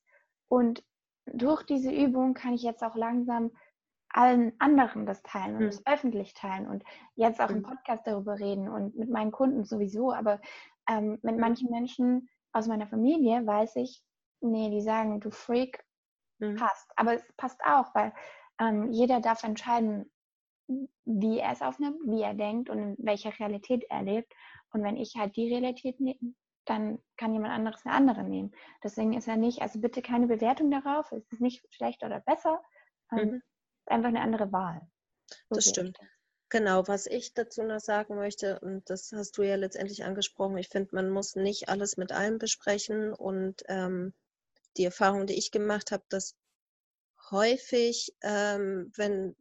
[0.49, 0.85] und
[1.27, 3.51] durch diese Übung kann ich jetzt auch langsam
[4.11, 5.67] allen anderen das teilen und mhm.
[5.67, 6.85] das öffentlich teilen und
[7.17, 7.65] jetzt auch im.
[7.65, 10.13] Podcast darüber reden und mit meinen Kunden sowieso.
[10.13, 10.41] Aber
[10.89, 14.01] ähm, mit manchen Menschen aus meiner Familie weiß ich,
[14.47, 15.85] nee, die sagen, du Freak,
[16.39, 16.57] mhm.
[16.57, 16.91] passt.
[16.97, 18.13] Aber es passt auch, weil
[18.61, 20.11] ähm, jeder darf entscheiden,
[21.05, 24.33] wie er es aufnimmt, wie er denkt und in welcher Realität er lebt.
[24.73, 28.53] Und wenn ich halt die Realität nehme, dann kann jemand anderes eine andere nehmen.
[28.83, 32.61] Deswegen ist er nicht, also bitte keine Bewertung darauf, es ist nicht schlecht oder besser,
[33.13, 33.35] ähm, mhm.
[33.37, 34.81] ist einfach eine andere Wahl.
[35.49, 35.99] So das stimmt.
[36.49, 40.69] Genau, was ich dazu noch sagen möchte, und das hast du ja letztendlich angesprochen, ich
[40.69, 44.13] finde, man muss nicht alles mit allem besprechen und ähm,
[44.79, 46.35] die Erfahrung, die ich gemacht habe, dass
[47.31, 49.37] häufig, ähm, wenn,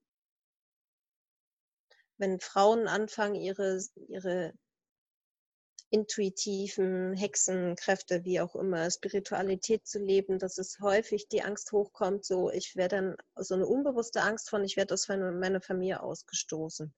[2.17, 4.53] wenn Frauen anfangen, ihre, ihre
[5.89, 12.51] intuitiven Hexenkräfte, wie auch immer, Spiritualität zu leben, dass es häufig die Angst hochkommt, so
[12.51, 16.93] ich werde dann so eine unbewusste Angst von, ich werde aus meiner Familie ausgestoßen.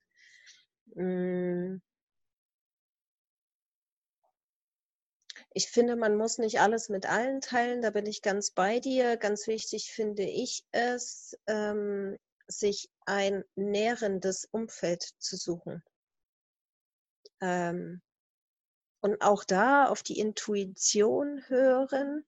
[5.57, 9.17] Ich finde, man muss nicht alles mit allen teilen, da bin ich ganz bei dir.
[9.17, 12.15] Ganz wichtig finde ich es, ähm,
[12.47, 15.81] sich ein nährendes Umfeld zu suchen.
[17.41, 18.03] Ähm,
[19.01, 22.23] und auch da auf die Intuition hören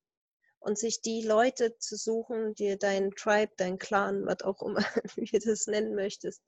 [0.57, 4.83] und sich die Leute zu suchen, die dein Tribe, dein Clan, was auch immer,
[5.17, 6.41] wie du das nennen möchtest,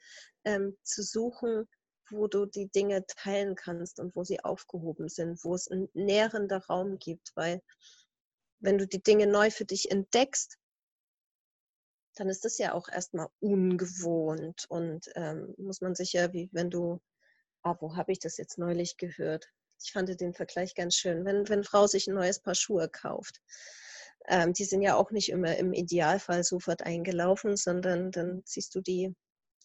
[0.45, 1.69] ähm, zu suchen,
[2.11, 6.65] wo du die Dinge teilen kannst und wo sie aufgehoben sind, wo es einen nährender
[6.65, 7.31] Raum gibt.
[7.35, 7.61] Weil
[8.59, 10.57] wenn du die Dinge neu für dich entdeckst,
[12.15, 16.69] dann ist das ja auch erstmal ungewohnt und ähm, muss man sich ja, wie wenn
[16.69, 16.99] du,
[17.63, 19.47] ah, wo habe ich das jetzt neulich gehört?
[19.83, 21.25] Ich fand den Vergleich ganz schön.
[21.25, 23.41] Wenn, wenn Frau sich ein neues Paar Schuhe kauft,
[24.27, 28.81] ähm, die sind ja auch nicht immer im Idealfall sofort eingelaufen, sondern dann ziehst du
[28.81, 29.15] die.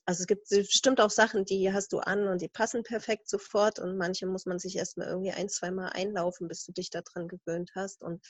[0.09, 3.81] Also es gibt bestimmt auch Sachen, die hast du an und die passen perfekt sofort
[3.81, 7.27] und manche muss man sich erstmal irgendwie ein, zwei Mal einlaufen, bis du dich daran
[7.27, 8.03] gewöhnt hast.
[8.03, 8.25] Und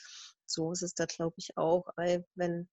[0.47, 1.85] so ist es da, glaube ich, auch.
[1.95, 2.67] Weil wenn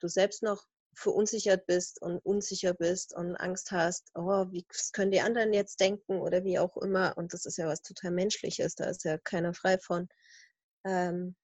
[0.00, 5.22] du selbst noch verunsichert bist und unsicher bist und Angst hast, oh, wie können die
[5.22, 7.16] anderen jetzt denken oder wie auch immer.
[7.16, 10.08] Und das ist ja was total Menschliches, da ist ja keiner frei von.
[10.84, 11.36] Ähm,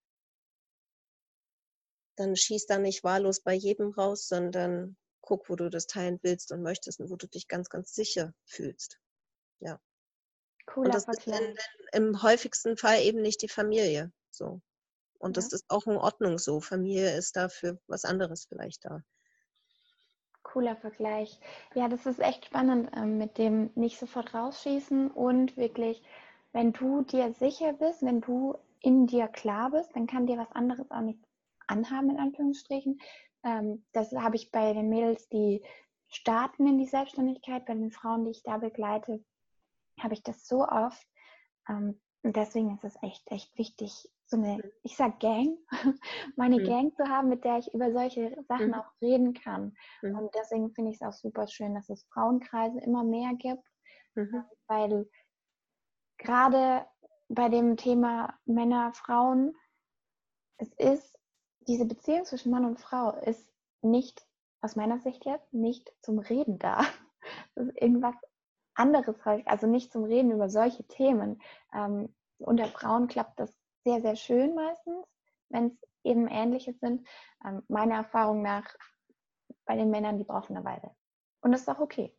[2.17, 6.53] dann schieß da nicht wahllos bei jedem raus, sondern guck, wo du das teilen willst
[6.53, 8.99] und möchtest und wo du dich ganz, ganz sicher fühlst.
[9.61, 9.79] Ja.
[10.65, 11.41] Cooler und das Vergleich.
[11.41, 14.11] ist in, in, im häufigsten Fall eben nicht die Familie.
[14.31, 14.63] So.
[15.19, 15.43] Und ja.
[15.43, 16.61] das ist auch in Ordnung so.
[16.61, 19.03] Familie ist dafür was anderes vielleicht da.
[20.45, 21.39] Cooler Vergleich.
[21.75, 26.03] Ja, das ist echt spannend ähm, mit dem nicht sofort rausschießen und wirklich,
[26.53, 30.53] wenn du dir sicher bist, wenn du in dir klar bist, dann kann dir was
[30.53, 31.19] anderes auch nicht
[31.67, 32.99] anhaben, in Anführungsstrichen.
[33.45, 35.65] Ähm, das habe ich bei den Mädels, die
[36.09, 39.25] starten in die Selbstständigkeit, bei den Frauen, die ich da begleite,
[40.01, 41.07] habe ich das so oft.
[41.69, 45.57] Ähm, Und deswegen ist es echt, echt wichtig, so eine, ich sag Gang,
[46.37, 46.65] meine mhm.
[46.65, 48.75] Gang zu haben, mit der ich über solche Sachen mhm.
[48.75, 49.75] auch reden kann.
[50.03, 50.19] Mhm.
[50.19, 53.65] Und deswegen finde ich es auch super schön, dass es Frauenkreise immer mehr gibt,
[54.15, 54.35] mhm.
[54.35, 55.11] Ähm, weil
[56.19, 56.87] gerade
[57.29, 59.55] bei dem Thema Männer, Frauen,
[60.59, 61.18] es ist,
[61.69, 63.47] diese Beziehung zwischen Mann und Frau ist
[63.83, 64.27] nicht,
[64.61, 66.81] aus meiner Sicht jetzt, nicht zum Reden da.
[67.55, 68.15] Das ist irgendwas
[68.75, 71.43] anderes also nicht zum Reden über solche Themen.
[71.75, 73.53] Ähm, unter Frauen klappt das
[73.85, 75.05] sehr, sehr schön meistens,
[75.51, 77.07] wenn es eben ähnliche sind.
[77.45, 78.65] Ähm, meiner Erfahrung nach
[79.67, 80.95] bei den Männern, die brauchen eine Weile.
[81.43, 82.17] Und das ist auch okay.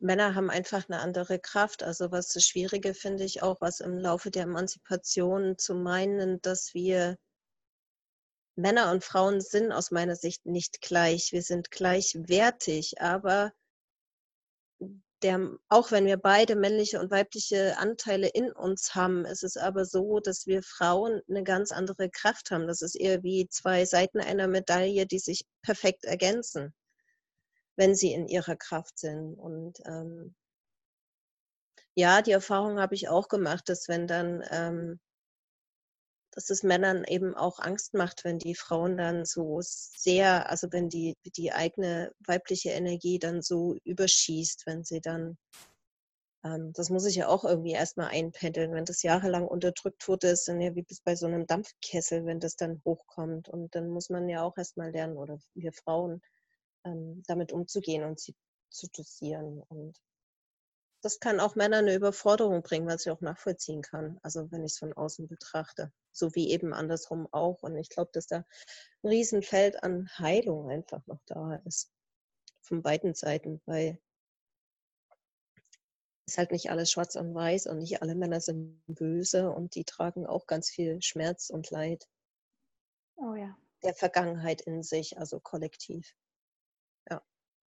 [0.00, 1.82] Männer haben einfach eine andere Kraft.
[1.82, 6.72] Also was das Schwierige finde ich auch, was im Laufe der Emanzipation zu meinen, dass
[6.72, 7.18] wir
[8.58, 11.30] Männer und Frauen sind aus meiner Sicht nicht gleich.
[11.30, 13.52] Wir sind gleichwertig, aber
[15.22, 19.84] der, auch wenn wir beide männliche und weibliche Anteile in uns haben, ist es aber
[19.84, 22.66] so, dass wir Frauen eine ganz andere Kraft haben.
[22.66, 26.74] Das ist eher wie zwei Seiten einer Medaille, die sich perfekt ergänzen,
[27.76, 29.34] wenn sie in ihrer Kraft sind.
[29.38, 30.34] Und ähm,
[31.94, 35.00] ja, die Erfahrung habe ich auch gemacht, dass wenn dann ähm,
[36.38, 40.88] dass es Männern eben auch Angst macht, wenn die Frauen dann so sehr, also wenn
[40.88, 45.36] die, die eigene weibliche Energie dann so überschießt, wenn sie dann,
[46.44, 50.46] ähm, das muss ich ja auch irgendwie erstmal einpendeln, wenn das jahrelang unterdrückt wurde, ist
[50.46, 53.48] dann ja wie bei so einem Dampfkessel, wenn das dann hochkommt.
[53.48, 56.22] Und dann muss man ja auch erstmal lernen, oder wir Frauen,
[56.84, 58.36] ähm, damit umzugehen und sie
[58.70, 59.60] zu dosieren.
[59.66, 59.98] Und
[61.00, 64.18] das kann auch Männer eine Überforderung bringen, was ich auch nachvollziehen kann.
[64.22, 65.92] Also wenn ich es von außen betrachte.
[66.10, 67.62] So wie eben andersrum auch.
[67.62, 68.38] Und ich glaube, dass da
[69.02, 71.92] ein Riesenfeld an Heilung einfach noch da ist.
[72.62, 74.00] Von beiden Seiten, weil
[76.26, 79.84] es halt nicht alles schwarz und weiß und nicht alle Männer sind böse und die
[79.84, 82.08] tragen auch ganz viel Schmerz und Leid.
[83.16, 83.56] Oh ja.
[83.82, 86.14] Der Vergangenheit in sich, also kollektiv.
[87.08, 87.22] Ja.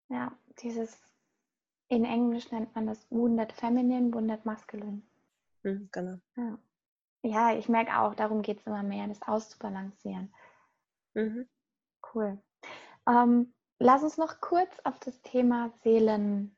[0.08, 1.09] Ja, dieses
[1.90, 5.02] in Englisch nennt man das Wounded Feminine, Wounded Masculine.
[5.64, 6.16] Mhm, genau.
[6.36, 6.58] Ja.
[7.22, 7.58] ja.
[7.58, 10.32] ich merke auch, darum geht es immer mehr, das auszubalancieren.
[11.14, 11.48] Mhm.
[12.14, 12.40] Cool.
[13.08, 16.56] Ähm, lass uns noch kurz auf das Thema Seelen,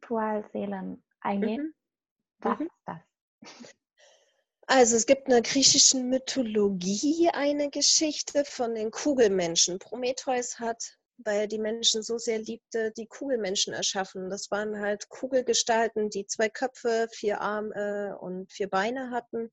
[0.00, 1.66] Dualseelen eingehen.
[1.66, 1.74] Mhm.
[2.40, 2.66] Was mhm.
[2.66, 3.74] ist das?
[4.68, 9.78] Also es gibt in der griechischen Mythologie eine Geschichte von den Kugelmenschen.
[9.78, 14.30] Prometheus hat weil er die Menschen so sehr liebte, die Kugelmenschen erschaffen.
[14.30, 19.50] Das waren halt Kugelgestalten, die zwei Köpfe, vier Arme und vier Beine hatten.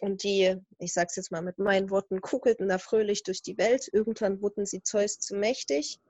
[0.00, 3.56] Und die, ich sage es jetzt mal mit meinen Worten, kugelten da fröhlich durch die
[3.58, 3.88] Welt.
[3.92, 6.00] Irgendwann wurden sie Zeus zu mächtig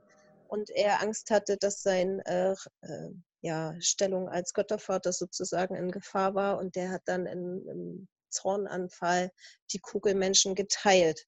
[0.48, 3.10] und er Angst hatte, dass seine äh, äh,
[3.42, 6.58] ja, Stellung als Göttervater sozusagen in Gefahr war.
[6.58, 9.30] Und der hat dann in, im Zornanfall
[9.72, 11.26] die Kugelmenschen geteilt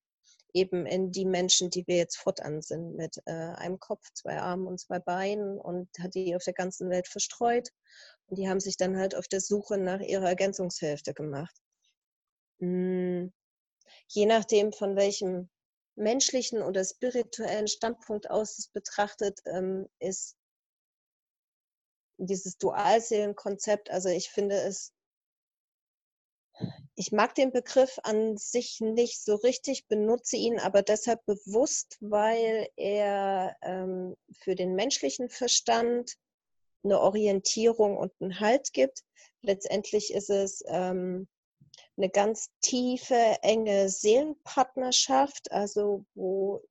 [0.52, 4.66] eben in die Menschen, die wir jetzt fortan sind, mit äh, einem Kopf, zwei Armen
[4.66, 7.70] und zwei Beinen und hat die auf der ganzen Welt verstreut.
[8.26, 11.54] Und die haben sich dann halt auf der Suche nach ihrer Ergänzungshälfte gemacht.
[12.60, 13.32] Hm.
[14.08, 15.48] Je nachdem, von welchem
[15.94, 20.36] menschlichen oder spirituellen Standpunkt aus es betrachtet, ähm, ist
[22.18, 24.92] dieses Dualseelenkonzept, also ich finde es
[26.96, 32.68] ich mag den Begriff an sich nicht so richtig, benutze ihn aber deshalb bewusst, weil
[32.76, 36.14] er ähm, für den menschlichen Verstand
[36.82, 39.02] eine Orientierung und einen Halt gibt.
[39.42, 41.28] Letztendlich ist es ähm,
[41.98, 46.62] eine ganz tiefe, enge Seelenpartnerschaft, also wo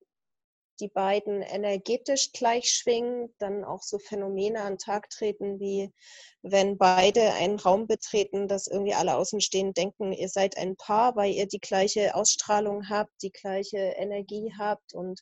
[0.79, 5.93] die beiden energetisch gleich schwingen, dann auch so Phänomene an den Tag treten, wie
[6.41, 11.31] wenn beide einen Raum betreten, dass irgendwie alle Außenstehenden denken, ihr seid ein Paar, weil
[11.31, 15.21] ihr die gleiche Ausstrahlung habt, die gleiche Energie habt und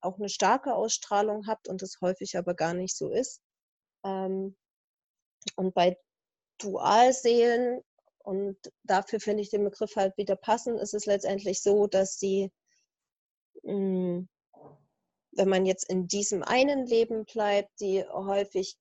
[0.00, 3.40] auch eine starke Ausstrahlung habt und das häufig aber gar nicht so ist.
[4.04, 4.56] Ähm,
[5.56, 5.96] und bei
[6.58, 7.82] Dualseelen,
[8.18, 12.50] und dafür finde ich den Begriff halt wieder passend, ist es letztendlich so, dass sie
[13.64, 14.28] hm,
[15.36, 18.76] wenn man jetzt in diesem einen Leben bleibt, die häufig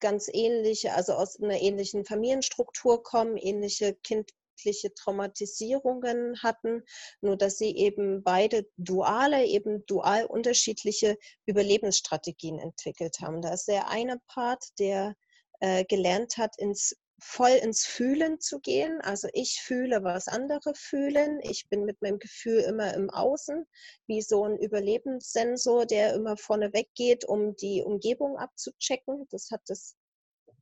[0.00, 6.82] ganz ähnliche, also aus einer ähnlichen Familienstruktur kommen, ähnliche kindliche Traumatisierungen hatten,
[7.20, 11.16] nur dass sie eben beide duale, eben dual unterschiedliche
[11.46, 13.42] Überlebensstrategien entwickelt haben.
[13.42, 15.14] Da ist der eine Part, der
[15.60, 19.00] äh, gelernt hat, ins voll ins Fühlen zu gehen.
[19.02, 21.40] Also ich fühle, was andere fühlen.
[21.42, 23.66] Ich bin mit meinem Gefühl immer im Außen,
[24.06, 29.26] wie so ein Überlebenssensor, der immer vorne weggeht, um die Umgebung abzuchecken.
[29.30, 29.96] Das hat das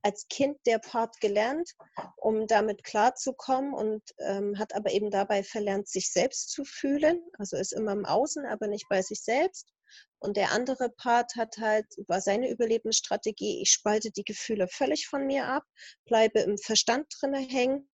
[0.02, 1.74] als Kind der Part gelernt,
[2.16, 7.20] um damit klarzukommen und ähm, hat aber eben dabei verlernt, sich selbst zu fühlen.
[7.38, 9.66] Also ist immer im Außen, aber nicht bei sich selbst.
[10.20, 15.26] Und der andere Part hat halt, war seine Überlebensstrategie, ich spalte die Gefühle völlig von
[15.26, 15.64] mir ab,
[16.06, 17.88] bleibe im Verstand drinne hängen,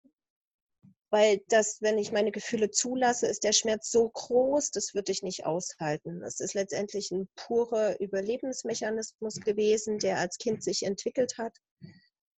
[1.13, 5.21] weil das, wenn ich meine Gefühle zulasse, ist der Schmerz so groß, das würde ich
[5.21, 6.21] nicht aushalten.
[6.21, 11.55] Das ist letztendlich ein purer Überlebensmechanismus gewesen, der als Kind sich entwickelt hat.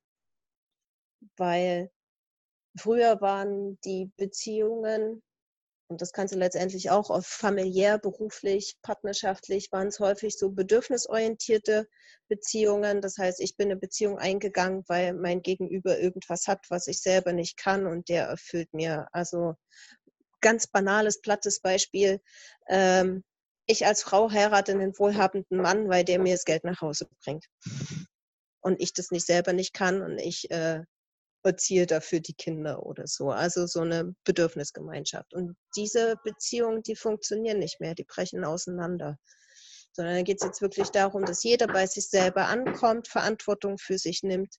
[1.35, 1.89] Weil
[2.77, 5.23] früher waren die Beziehungen,
[5.93, 11.87] und das kannst du letztendlich auch auf familiär, beruflich, partnerschaftlich, waren es häufig so bedürfnisorientierte
[12.27, 12.99] Beziehungen.
[12.99, 17.31] Das heißt, ich bin eine Beziehung eingegangen, weil mein Gegenüber irgendwas hat, was ich selber
[17.31, 19.07] nicht kann und der erfüllt mir.
[19.11, 19.53] Also
[20.41, 22.19] ganz banales, plattes Beispiel.
[22.67, 23.23] Ähm,
[23.67, 27.45] ich als Frau heirate einen wohlhabenden Mann, weil der mir das Geld nach Hause bringt.
[28.61, 30.81] Und ich das nicht selber nicht kann und ich äh,
[31.43, 33.29] erziehe dafür die Kinder oder so.
[33.29, 35.33] Also so eine Bedürfnisgemeinschaft.
[35.33, 39.17] Und diese Beziehungen, die funktionieren nicht mehr, die brechen auseinander.
[39.91, 43.97] Sondern da geht es jetzt wirklich darum, dass jeder bei sich selber ankommt, Verantwortung für
[43.97, 44.55] sich nimmt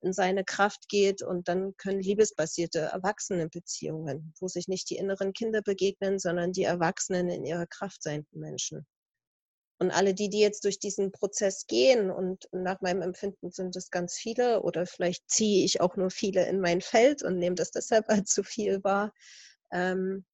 [0.00, 5.60] in seine Kraft geht und dann können liebesbasierte Erwachsenenbeziehungen, wo sich nicht die inneren Kinder
[5.62, 8.86] begegnen, sondern die Erwachsenen in ihrer Kraft seienden Menschen.
[9.80, 13.90] Und alle die, die jetzt durch diesen Prozess gehen, und nach meinem Empfinden sind es
[13.90, 17.70] ganz viele, oder vielleicht ziehe ich auch nur viele in mein Feld und nehme das
[17.70, 19.12] deshalb als zu viel wahr,
[19.70, 20.24] ähm,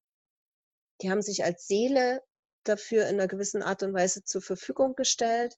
[1.01, 2.21] die haben sich als Seele
[2.63, 5.55] dafür in einer gewissen Art und Weise zur Verfügung gestellt.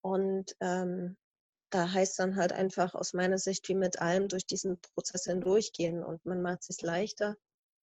[0.00, 1.16] Und ähm,
[1.70, 6.02] da heißt dann halt einfach aus meiner Sicht wie mit allem durch diesen Prozess hindurchgehen
[6.02, 7.36] und man macht es sich leichter,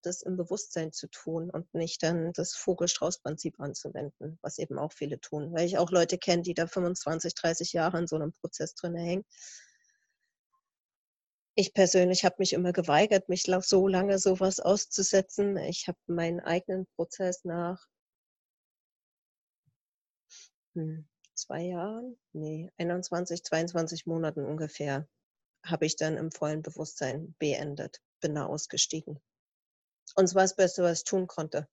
[0.04, 5.20] das im Bewusstsein zu tun und nicht dann das Vogel-Strauß-Prinzip anzuwenden, was eben auch viele
[5.20, 5.52] tun.
[5.52, 8.94] Weil ich auch Leute kenne, die da 25, 30 Jahre in so einem Prozess drin
[8.96, 9.24] hängen.
[11.56, 15.56] Ich persönlich habe mich immer geweigert, mich so lange sowas auszusetzen.
[15.56, 17.86] Ich habe meinen eigenen Prozess nach
[20.74, 25.08] hm, zwei Jahren, nee, 21, 22 Monaten ungefähr,
[25.64, 29.20] habe ich dann im vollen Bewusstsein beendet, bin da ausgestiegen.
[30.14, 31.68] Und es war das Beste, was ich tun konnte.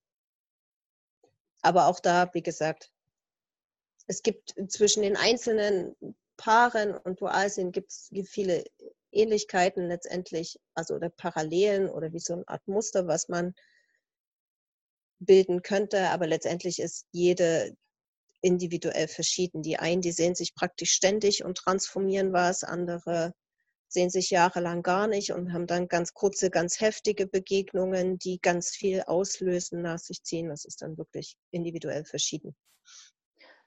[1.62, 2.92] Aber auch da, wie gesagt,
[4.08, 5.96] es gibt zwischen den einzelnen
[6.38, 8.64] Paaren und Dualsinn gibt es viele
[9.12, 13.54] Ähnlichkeiten letztendlich, also oder Parallelen oder wie so eine Art Muster, was man
[15.20, 16.10] bilden könnte.
[16.10, 17.76] Aber letztendlich ist jede
[18.42, 19.62] individuell verschieden.
[19.62, 23.34] Die einen, die sehen sich praktisch ständig und transformieren was, andere
[23.92, 28.70] sehen sich jahrelang gar nicht und haben dann ganz kurze, ganz heftige Begegnungen, die ganz
[28.70, 30.50] viel auslösen, nach sich ziehen.
[30.50, 32.56] Das ist dann wirklich individuell verschieden.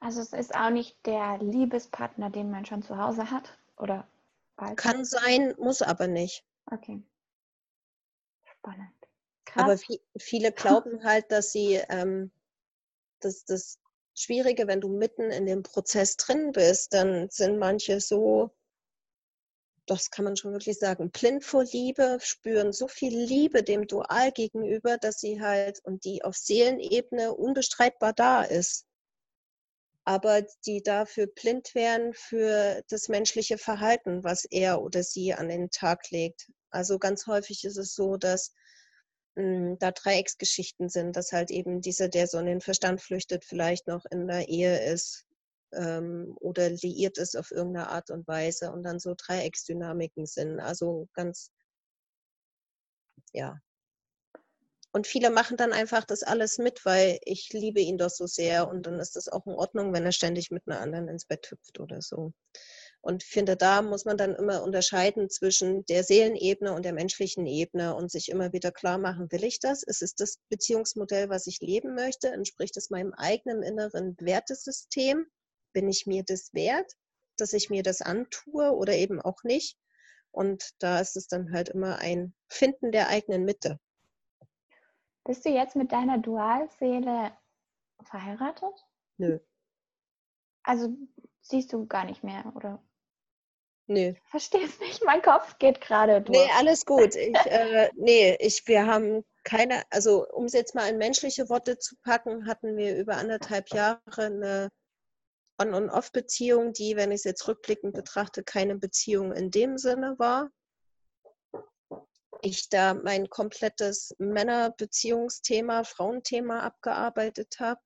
[0.00, 4.08] Also es ist auch nicht der Liebespartner, den man schon zu Hause hat, oder?
[4.56, 4.76] Bald?
[4.76, 6.44] Kann sein, muss aber nicht.
[6.70, 7.02] Okay.
[8.44, 8.94] Spannend.
[9.44, 9.62] Krass.
[9.62, 12.30] Aber viele glauben halt, dass sie, ähm,
[13.20, 13.78] dass das
[14.14, 18.54] Schwierige, wenn du mitten in dem Prozess drin bist, dann sind manche so,
[19.86, 24.32] das kann man schon wirklich sagen, blind vor Liebe, spüren so viel Liebe dem Dual
[24.32, 28.86] gegenüber, dass sie halt und die auf Seelenebene unbestreitbar da ist.
[30.04, 35.70] Aber die dafür blind wären für das menschliche Verhalten, was er oder sie an den
[35.70, 36.50] Tag legt.
[36.70, 38.52] Also ganz häufig ist es so, dass
[39.36, 43.86] hm, da Dreiecksgeschichten sind, dass halt eben dieser, der so in den Verstand flüchtet, vielleicht
[43.86, 45.26] noch in der Ehe ist
[45.76, 50.60] ähm, oder liiert ist auf irgendeine Art und Weise und dann so Dreiecksdynamiken sind.
[50.60, 51.50] Also ganz,
[53.32, 53.60] ja.
[54.92, 58.68] Und viele machen dann einfach das alles mit, weil ich liebe ihn doch so sehr
[58.68, 61.50] und dann ist das auch in Ordnung, wenn er ständig mit einer anderen ins Bett
[61.50, 62.32] hüpft oder so.
[63.00, 67.94] Und finde, da muss man dann immer unterscheiden zwischen der Seelenebene und der menschlichen Ebene
[67.94, 69.82] und sich immer wieder klar machen, will ich das?
[69.82, 72.28] Ist es das Beziehungsmodell, was ich leben möchte?
[72.28, 75.26] Entspricht es meinem eigenen inneren Wertesystem?
[75.74, 76.90] Bin ich mir das wert,
[77.36, 79.76] dass ich mir das antue oder eben auch nicht?
[80.30, 83.78] Und da ist es dann halt immer ein Finden der eigenen Mitte.
[85.24, 87.32] Bist du jetzt mit deiner Dualseele
[88.04, 88.86] verheiratet?
[89.18, 89.38] Nö.
[90.62, 90.88] Also
[91.40, 92.82] siehst du gar nicht mehr, oder?
[93.86, 94.14] Nö.
[94.30, 96.38] Verstehe es nicht, mein Kopf geht gerade durch.
[96.38, 97.14] Nee, alles gut.
[97.14, 101.78] Ich, äh, nee, ich, wir haben keine, also um es jetzt mal in menschliche Worte
[101.78, 104.70] zu packen, hatten wir über anderthalb Jahre eine
[105.58, 110.50] On-on-Off-Beziehung, die, wenn ich es jetzt rückblickend betrachte, keine Beziehung in dem Sinne war.
[112.42, 117.80] Ich da mein komplettes Männerbeziehungsthema, Frauenthema abgearbeitet habe,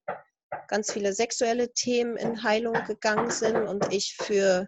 [0.67, 4.67] ganz viele sexuelle Themen in Heilung gegangen sind und ich für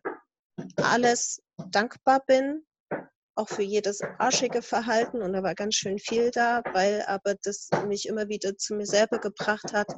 [0.76, 2.64] alles dankbar bin,
[3.36, 7.68] auch für jedes arschige Verhalten und da war ganz schön viel da, weil aber das
[7.86, 9.88] mich immer wieder zu mir selber gebracht hat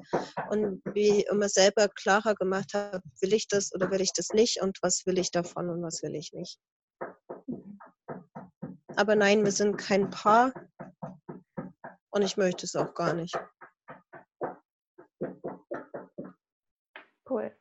[0.50, 4.60] und wie immer selber klarer gemacht hat, will ich das oder will ich das nicht
[4.62, 6.58] und was will ich davon und was will ich nicht.
[8.96, 10.52] Aber nein, wir sind kein Paar
[12.10, 13.36] und ich möchte es auch gar nicht.
[17.28, 17.56] Cool.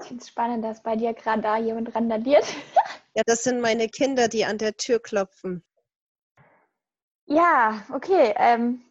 [0.00, 2.44] Ich finde es spannend, dass bei dir gerade da jemand randaliert.
[3.14, 5.64] Ja, das sind meine Kinder, die an der Tür klopfen.
[7.26, 8.34] Ja, okay.
[8.36, 8.82] Ähm,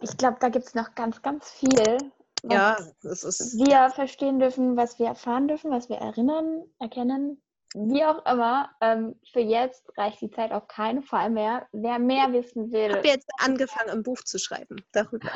[0.00, 1.98] ich glaube, da gibt es noch ganz, ganz viel.
[2.42, 3.58] Ja, das ist.
[3.58, 7.42] Wir verstehen dürfen, was wir erfahren dürfen, was wir erinnern, erkennen.
[7.74, 11.66] Wie auch immer, ähm, für jetzt reicht die Zeit auch keine, vor allem mehr.
[11.72, 12.90] Wer mehr wissen will.
[12.90, 15.30] Ich habe jetzt angefangen, ein Buch zu schreiben darüber.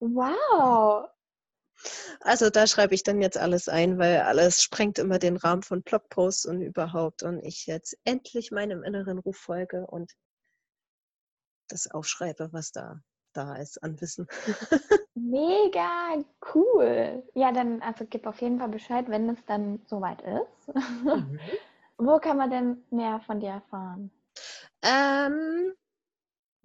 [0.00, 1.08] Wow,
[2.20, 5.82] also da schreibe ich dann jetzt alles ein, weil alles sprengt immer den Rahmen von
[5.82, 7.22] Blogposts und überhaupt.
[7.22, 10.12] Und ich jetzt endlich meinem inneren Ruf folge und
[11.68, 13.00] das aufschreibe, was da
[13.34, 14.26] da ist an Wissen.
[15.14, 16.24] Mega
[16.54, 17.22] cool.
[17.34, 20.74] Ja, dann also gib auf jeden Fall Bescheid, wenn es dann soweit ist.
[20.74, 21.38] Mhm.
[21.98, 24.10] Wo kann man denn mehr von dir erfahren?
[24.82, 25.72] Ähm,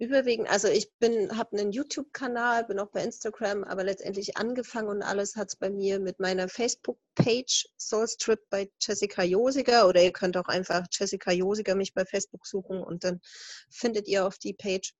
[0.00, 5.02] Überwiegend, also ich bin, habe einen YouTube-Kanal, bin auch bei Instagram, aber letztendlich angefangen und
[5.02, 10.38] alles hat es bei mir mit meiner Facebook-Page Soulstrip bei Jessica Josiger oder ihr könnt
[10.38, 13.20] auch einfach Jessica Josiger mich bei Facebook suchen und dann
[13.68, 14.94] findet ihr auf die Page.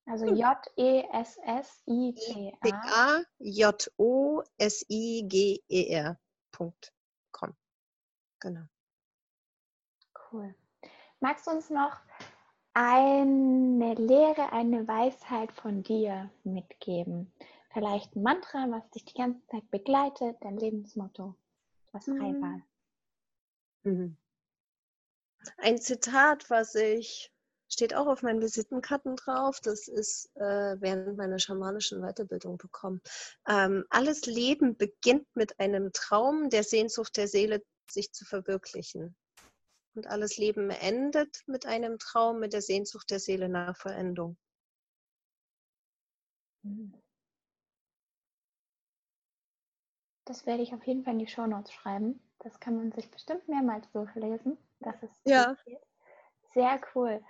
[0.06, 1.24] also J-E-S-S-I-C-A.
[3.38, 4.74] J-O-S-I-G-E-R.com.
[8.40, 8.66] Genau.
[10.30, 10.54] Cool.
[11.20, 11.96] Magst du uns noch
[12.74, 17.32] eine Lehre, eine Weisheit von dir mitgeben?
[17.72, 21.34] Vielleicht ein Mantra, was dich die ganze Zeit begleitet, dein Lebensmotto,
[21.92, 22.42] was frei mhm.
[22.42, 22.60] war.
[23.84, 24.16] Mhm.
[25.58, 27.33] Ein Zitat, was ich
[27.74, 29.60] steht auch auf meinen Visitenkarten drauf.
[29.60, 33.02] Das ist äh, während meiner schamanischen Weiterbildung bekommen.
[33.46, 39.14] Ähm, alles Leben beginnt mit einem Traum der Sehnsucht der Seele, sich zu verwirklichen.
[39.94, 44.36] Und alles Leben endet mit einem Traum, mit der Sehnsucht der Seele nach Veränderung.
[50.24, 52.20] Das werde ich auf jeden Fall in die Show Notes schreiben.
[52.38, 54.56] Das kann man sich bestimmt mehrmals durchlesen.
[54.80, 55.56] Das ist ja.
[56.54, 57.22] sehr cool.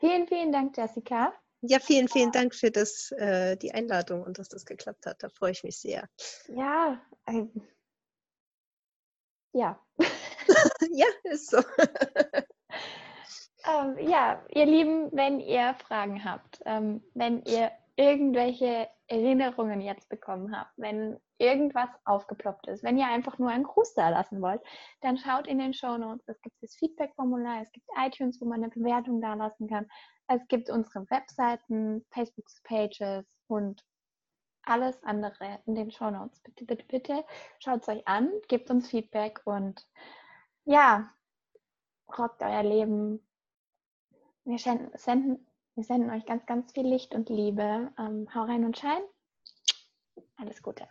[0.00, 1.32] Vielen, vielen Dank, Jessica.
[1.62, 5.22] Ja, vielen, vielen Dank für das, äh, die Einladung und dass das geklappt hat.
[5.22, 6.08] Da freue ich mich sehr.
[6.48, 7.44] Ja, äh,
[9.52, 9.78] ja.
[10.90, 11.58] ja, ist so.
[13.68, 17.70] ähm, ja, ihr Lieben, wenn ihr Fragen habt, ähm, wenn ihr
[18.00, 23.92] irgendwelche Erinnerungen jetzt bekommen habt, wenn irgendwas aufgeploppt ist, wenn ihr einfach nur einen Gruß
[23.92, 24.62] da lassen wollt,
[25.02, 26.26] dann schaut in den Show Notes.
[26.26, 29.86] Es gibt das Feedback-Formular, es gibt iTunes, wo man eine Bewertung da lassen kann.
[30.28, 33.84] Es gibt unsere Webseiten, Facebook-Pages und
[34.62, 36.40] alles andere in den Show Notes.
[36.40, 37.24] Bitte, bitte, bitte
[37.58, 39.86] schaut es euch an, gebt uns Feedback und
[40.64, 41.12] ja,
[42.16, 43.26] rockt euer Leben.
[44.44, 45.46] Wir senden,
[45.80, 47.90] wir senden euch ganz, ganz viel Licht und Liebe.
[47.98, 49.00] Ähm, hau rein und schein.
[50.36, 50.86] Alles Gute.